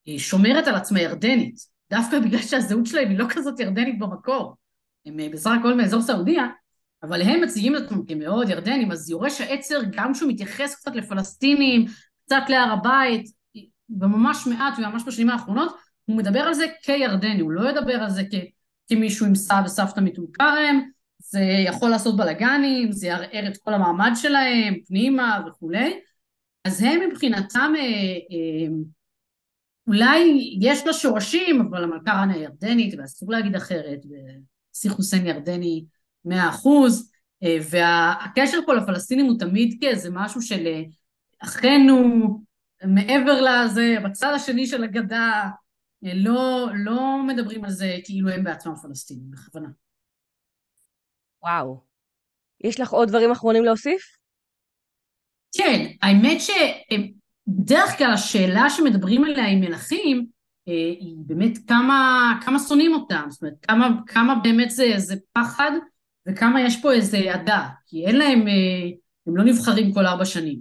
אה, 0.09 0.19
שומרת 0.19 0.69
על 0.69 0.75
עצמה 0.75 1.01
ירדנית, 1.01 1.76
דווקא 1.91 2.19
בגלל 2.19 2.43
שהזהות 2.43 2.87
שלהם 2.87 3.09
היא 3.09 3.19
לא 3.19 3.27
כזאת 3.29 3.61
ירדנית 3.61 3.99
במקור. 3.99 4.57
הם 5.07 5.21
אה, 5.21 5.29
בסך 5.33 5.51
הכל 5.61 5.75
מאזור 5.75 6.03
סעודיה, 6.03 6.47
אבל 7.03 7.23
הם 7.23 7.41
מציגים 7.41 7.77
את 7.77 7.83
עצמם 7.83 8.07
כמאוד 8.07 8.49
ירדנים, 8.49 8.93
אז 8.93 9.11
יורש 9.11 9.41
העצר, 9.41 9.81
גם 9.93 10.15
כשהוא 10.15 10.31
מתייחס 10.31 10.75
קצת 10.75 10.97
לפלסטינים, 10.97 11.87
קצת 12.27 12.43
להר 12.49 12.73
הבית, 12.73 13.27
וממש 14.01 14.47
מעט, 14.47 14.79
וממש 14.79 15.03
בשנים 15.07 15.31
האחרונות, 15.31 15.77
הוא 16.05 16.17
מדבר 16.17 16.41
על 16.41 16.55
זה 16.55 16.67
כירדני, 16.83 17.41
הוא 17.41 17.51
לא 17.51 17.71
ידבר 17.71 17.95
על 17.95 18.11
זה 18.11 18.23
כ... 18.31 18.35
כמישהו 18.89 19.27
עם 19.27 19.35
סבא 19.35 19.63
וסבתא 19.65 20.01
מטול 20.01 20.27
כרם, 20.33 20.81
זה 21.19 21.41
יכול 21.67 21.91
לעשות 21.91 22.17
בלאגנים, 22.17 22.93
זה 22.93 23.07
יערער 23.07 23.49
את 23.49 23.57
כל 23.57 23.75
המעמד 23.75 24.11
שלהם, 24.15 24.75
פנימה 24.87 25.41
וכולי, 25.49 26.01
אז 26.65 26.83
הם 26.83 27.01
מבחינתם 27.09 27.73
אה, 27.77 27.83
אה, 27.83 28.67
אולי 29.87 30.19
יש 30.61 30.87
לה 30.87 30.93
שורשים, 30.93 31.61
אבל 31.61 31.85
המלכה 31.85 32.13
רנה 32.13 32.37
ירדנית, 32.37 32.95
ואסור 32.99 33.33
להגיד 33.33 33.57
אחרת, 33.57 34.01
ונשיא 34.05 34.91
חוסיין 34.91 35.27
ירדני 35.27 35.85
מאה 36.25 36.49
אחוז, 36.49 37.11
אה, 37.43 37.59
והקשר 37.71 38.59
פה 38.67 38.75
לפלסטינים 38.75 39.27
הוא 39.27 39.39
תמיד 39.39 39.77
כאיזה 39.81 40.09
משהו 40.13 40.43
של 40.43 40.67
אה, 40.67 40.83
אחינו, 41.43 41.97
מעבר 42.85 43.41
לזה, 43.43 43.97
בצד 44.05 44.33
השני 44.35 44.67
של 44.67 44.85
הגדה, 44.85 45.49
לא, 46.03 46.69
לא 46.75 47.23
מדברים 47.27 47.65
על 47.65 47.71
זה 47.71 47.97
כאילו 48.05 48.29
הם 48.29 48.45
בעצמם 48.45 48.75
פלסטינים, 48.83 49.31
בכוונה. 49.31 49.69
וואו. 51.43 51.81
יש 52.61 52.81
לך 52.81 52.91
עוד 52.91 53.09
דברים 53.09 53.31
אחרונים 53.31 53.65
להוסיף? 53.65 54.17
כן, 55.57 55.87
האמת 56.03 56.41
שבדרך 57.49 57.99
כלל 57.99 58.13
השאלה 58.13 58.71
שמדברים 58.71 59.25
עליה 59.25 59.47
עם 59.47 59.61
מלכים, 59.61 60.27
אה, 60.69 60.73
היא 61.01 61.15
באמת 61.19 61.59
כמה, 61.69 62.33
כמה 62.45 62.59
שונאים 62.59 62.95
אותם, 62.95 63.27
זאת 63.29 63.43
אומרת, 63.43 63.55
כמה, 63.63 63.89
כמה 64.07 64.35
באמת 64.35 64.71
זה, 64.71 64.93
זה 64.97 65.15
פחד 65.33 65.71
וכמה 66.29 66.61
יש 66.61 66.83
פה 66.83 66.93
איזה 66.93 67.35
עדה, 67.35 67.69
כי 67.87 68.07
אין 68.07 68.17
להם, 68.17 68.49
אה, 68.49 68.91
הם 69.27 69.37
לא 69.37 69.45
נבחרים 69.45 69.93
כל 69.93 70.07
ארבע 70.07 70.25
שנים. 70.25 70.59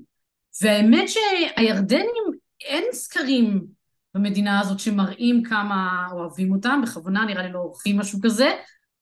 והאמת 0.61 1.09
שהירדנים, 1.09 2.23
אין 2.65 2.83
סקרים 2.91 3.65
במדינה 4.15 4.59
הזאת 4.59 4.79
שמראים 4.79 5.43
כמה 5.43 6.07
אוהבים 6.11 6.51
אותם, 6.51 6.81
בכוונה 6.83 7.25
נראה 7.25 7.43
לי 7.43 7.51
לא 7.51 7.59
עורכים 7.59 7.97
משהו 7.97 8.19
כזה, 8.23 8.51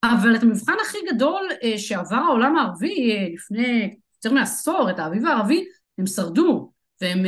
אבל 0.03 0.35
את 0.35 0.43
המבחן 0.43 0.73
הכי 0.81 0.97
גדול 1.13 1.49
אה, 1.63 1.77
שעבר 1.77 2.15
העולם 2.15 2.55
הערבי 2.55 3.29
לפני 3.33 3.95
יותר 4.15 4.35
מעשור, 4.35 4.89
את 4.89 4.99
האביב 4.99 5.25
הערבי, 5.25 5.65
הם 5.97 6.07
שרדו, 6.07 6.72
והם, 7.01 7.19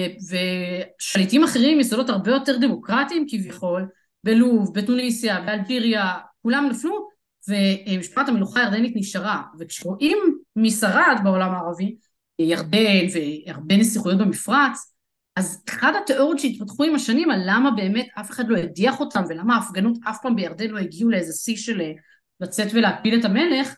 ושליטים 0.99 1.43
אחרים 1.43 1.79
יסודות 1.79 2.09
הרבה 2.09 2.31
יותר 2.31 2.57
דמוקרטיים 2.57 3.25
כביכול, 3.29 3.87
בלוב, 4.23 4.73
בתוניסיה, 4.73 5.41
באלג'יריה, 5.41 6.13
כולם 6.41 6.67
נפלו, 6.71 7.07
ומשפחת 7.47 8.29
המלוכה 8.29 8.59
הירדנית 8.59 8.93
נשארה. 8.95 9.41
וכשרואים 9.59 10.17
מי 10.55 10.71
שרד 10.71 11.19
בעולם 11.23 11.51
הערבי, 11.51 11.95
ירדן 12.39 13.05
והרבה 13.13 13.77
נסיכויות 13.77 14.17
במפרץ, 14.17 14.95
אז 15.35 15.63
אחת 15.69 15.93
התיאוריות 16.03 16.39
שהתפתחו 16.39 16.83
עם 16.83 16.95
השנים 16.95 17.31
על 17.31 17.41
למה 17.45 17.71
באמת 17.71 18.07
אף 18.19 18.31
אחד 18.31 18.47
לא 18.47 18.57
הדיח 18.57 18.99
אותם 18.99 19.23
ולמה 19.29 19.55
ההפגנות 19.55 19.97
אף 20.09 20.17
פעם 20.21 20.35
בירדן 20.35 20.69
לא 20.69 20.79
הגיעו 20.79 21.09
לאיזה 21.09 21.33
שיא 21.33 21.57
של 21.57 21.81
אה, 21.81 21.91
לצאת 22.39 22.67
ולהפיל 22.73 23.19
את 23.19 23.25
המלך, 23.25 23.75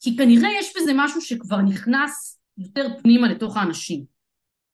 כי 0.00 0.16
כנראה 0.16 0.48
יש 0.60 0.72
בזה 0.76 0.92
משהו 0.94 1.20
שכבר 1.20 1.60
נכנס 1.60 2.40
יותר 2.58 2.88
פנימה 3.02 3.28
לתוך 3.28 3.56
האנשים. 3.56 4.17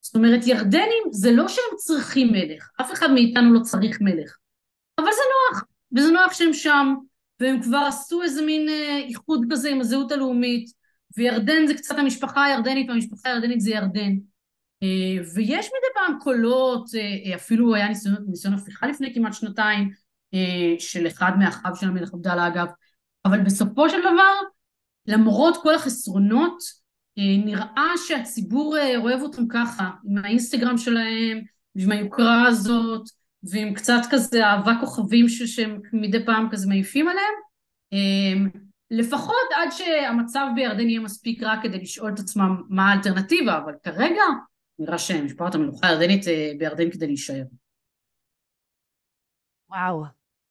זאת 0.04 0.14
אומרת, 0.16 0.46
ירדנים 0.46 1.02
זה 1.10 1.32
לא 1.32 1.48
שהם 1.48 1.76
צריכים 1.76 2.32
מלך, 2.32 2.70
אף 2.80 2.92
אחד 2.92 3.10
מאיתנו 3.10 3.54
לא 3.54 3.60
צריך 3.60 4.00
מלך, 4.00 4.36
אבל 4.98 5.06
זה 5.12 5.22
נוח, 5.34 5.64
וזה 5.96 6.12
נוח 6.12 6.32
שהם 6.32 6.52
שם, 6.52 6.94
והם 7.40 7.62
כבר 7.62 7.84
עשו 7.88 8.22
איזה 8.22 8.42
מין 8.42 8.68
אה, 8.68 8.98
איחוד 9.08 9.46
כזה 9.50 9.70
עם 9.70 9.80
הזהות 9.80 10.12
הלאומית, 10.12 10.70
וירדן 11.16 11.66
זה 11.66 11.74
קצת 11.74 11.98
המשפחה 11.98 12.44
הירדנית, 12.44 12.88
והמשפחה 12.88 13.28
הירדנית 13.28 13.60
זה 13.60 13.70
ירדן. 13.70 14.12
אה, 14.82 15.22
ויש 15.34 15.66
מדי 15.66 15.94
פעם 15.94 16.18
קולות, 16.20 16.90
אה, 16.94 17.36
אפילו 17.36 17.74
היה 17.74 17.88
ניסיון, 17.88 18.16
ניסיון 18.26 18.54
הפיכה 18.54 18.86
לפני 18.86 19.14
כמעט 19.14 19.32
שנתיים, 19.34 20.04
של 20.78 21.06
אחד 21.06 21.32
מאחיו 21.38 21.76
של 21.76 21.86
המלך 21.86 22.14
עבדאללה 22.14 22.46
אגב, 22.46 22.66
אבל 23.24 23.40
בסופו 23.40 23.88
של 23.88 24.00
דבר, 24.00 24.32
למרות 25.06 25.56
כל 25.62 25.74
החסרונות, 25.74 26.58
נראה 27.16 27.92
שהציבור 28.06 28.76
אה, 28.76 28.96
אוהב 28.96 29.22
אותם 29.22 29.48
ככה, 29.48 29.90
עם 30.04 30.24
האינסטגרם 30.24 30.78
שלהם, 30.78 31.42
ועם 31.74 31.92
היוקרה 31.92 32.46
הזאת, 32.46 33.08
ועם 33.42 33.74
קצת 33.74 34.00
כזה 34.10 34.46
אהבה 34.46 34.72
כוכבים 34.80 35.28
שהם 35.28 35.80
מדי 35.92 36.26
פעם 36.26 36.48
כזה 36.50 36.68
מעיפים 36.68 37.08
עליהם. 37.08 37.34
אה, 37.92 38.60
לפחות 38.90 39.46
עד 39.56 39.68
שהמצב 39.70 40.46
בירדן 40.54 40.88
יהיה 40.88 41.00
מספיק 41.00 41.42
רע 41.42 41.54
כדי 41.62 41.78
לשאול 41.78 42.12
את 42.14 42.18
עצמם 42.18 42.62
מה 42.68 42.92
האלטרנטיבה, 42.92 43.58
אבל 43.58 43.72
כרגע 43.82 44.22
נראה 44.78 44.98
שמשפחת 44.98 45.54
המלוכה 45.54 45.88
הירדנית 45.88 46.24
בירדן 46.58 46.90
כדי 46.90 47.06
להישאר. 47.06 47.44
וואו. 49.68 50.04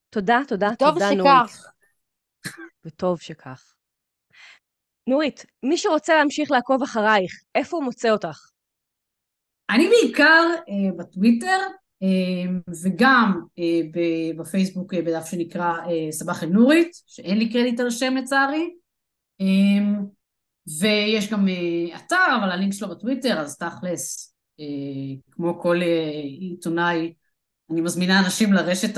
תודה, 0.10 0.42
תודה, 0.48 0.70
טוב 0.80 0.94
תודה, 0.94 1.10
שכך. 1.12 1.72
וטוב 2.86 3.22
שכך. 3.22 3.73
נורית, 5.08 5.46
מי 5.64 5.78
שרוצה 5.78 6.16
להמשיך 6.16 6.52
לעקוב 6.52 6.84
אחרייך, 6.84 7.32
איפה 7.56 7.78
הוא 7.78 7.84
מוצא 7.86 8.10
אותך? 8.10 8.40
אני 9.70 9.88
בעיקר 9.88 10.44
אה, 10.70 10.98
בטוויטר 10.98 11.60
אה, 12.04 12.52
וגם 12.84 13.42
אה, 13.60 14.02
בפייסבוק 14.38 14.94
אה, 14.94 15.02
בדף 15.02 15.26
שנקרא 15.26 15.72
אה, 15.72 16.12
סבח 16.12 16.44
אל-נורית, 16.44 16.92
שאין 17.08 17.38
לי 17.38 17.50
קרדיט 17.50 17.80
על 17.80 17.88
השם 17.88 18.16
לצערי, 18.16 18.70
אה, 19.42 20.02
ויש 20.80 21.32
גם 21.32 21.48
אה, 21.48 21.98
אתר, 21.98 22.38
אבל 22.42 22.52
הלינק 22.52 22.74
שלו 22.74 22.90
בטוויטר, 22.90 23.40
אז 23.40 23.58
תכלס, 23.58 24.36
אה, 24.60 24.66
כמו 25.32 25.60
כל 25.62 25.82
אה, 25.82 26.22
עיתונאי, 26.40 27.14
אני 27.72 27.82
מזמינה 27.82 28.20
אנשים 28.20 28.54
לרשת 28.54 28.98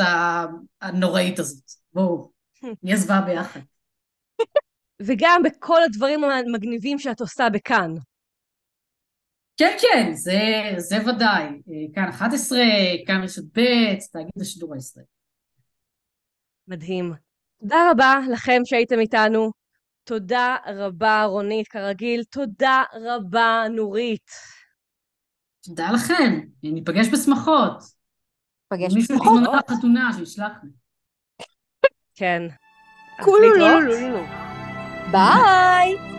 הנוראית 0.82 1.40
הזאת. 1.40 1.64
בואו, 1.94 2.32
נהיה 2.84 2.98
זוועה 2.98 3.22
ביחד. 3.22 3.60
וגם 5.02 5.42
בכל 5.44 5.84
הדברים 5.84 6.24
המגניבים 6.24 7.00
שאת 7.00 7.22
עושה 7.22 7.50
בכאן. 7.54 7.94
כן, 9.58 9.78
כן, 9.82 10.14
זה, 10.14 10.40
זה 10.78 10.96
ודאי. 11.02 11.46
כאן 11.96 12.10
11, 12.10 12.60
כאן 13.08 13.24
רשת 13.24 13.44
ב', 13.44 13.96
תאגיד 14.12 14.42
השידור 14.42 14.74
הישראלי. 14.74 15.08
מדהים. 16.68 17.14
תודה 17.60 17.92
רבה 17.92 18.16
לכם 18.32 18.62
שהייתם 18.66 19.00
איתנו. 19.00 19.52
תודה 20.04 20.58
רבה, 20.66 21.24
רונית, 21.24 21.68
כרגיל. 21.68 22.24
תודה 22.24 22.84
רבה, 22.94 23.64
נורית. 23.76 24.32
תודה 25.64 25.92
לכם. 25.94 26.40
ניפגש 26.64 27.08
בשמחות. 27.14 27.84
ניפגש 28.72 28.96
בשמחות. 28.96 28.96
מישהו 28.96 29.42
יזמון 29.42 29.60
לחתונה, 29.70 30.10
שישלח 30.18 30.52
לי. 30.64 30.70
כן. 32.16 32.42
כולו. 33.24 34.55
Bye! 35.12 36.15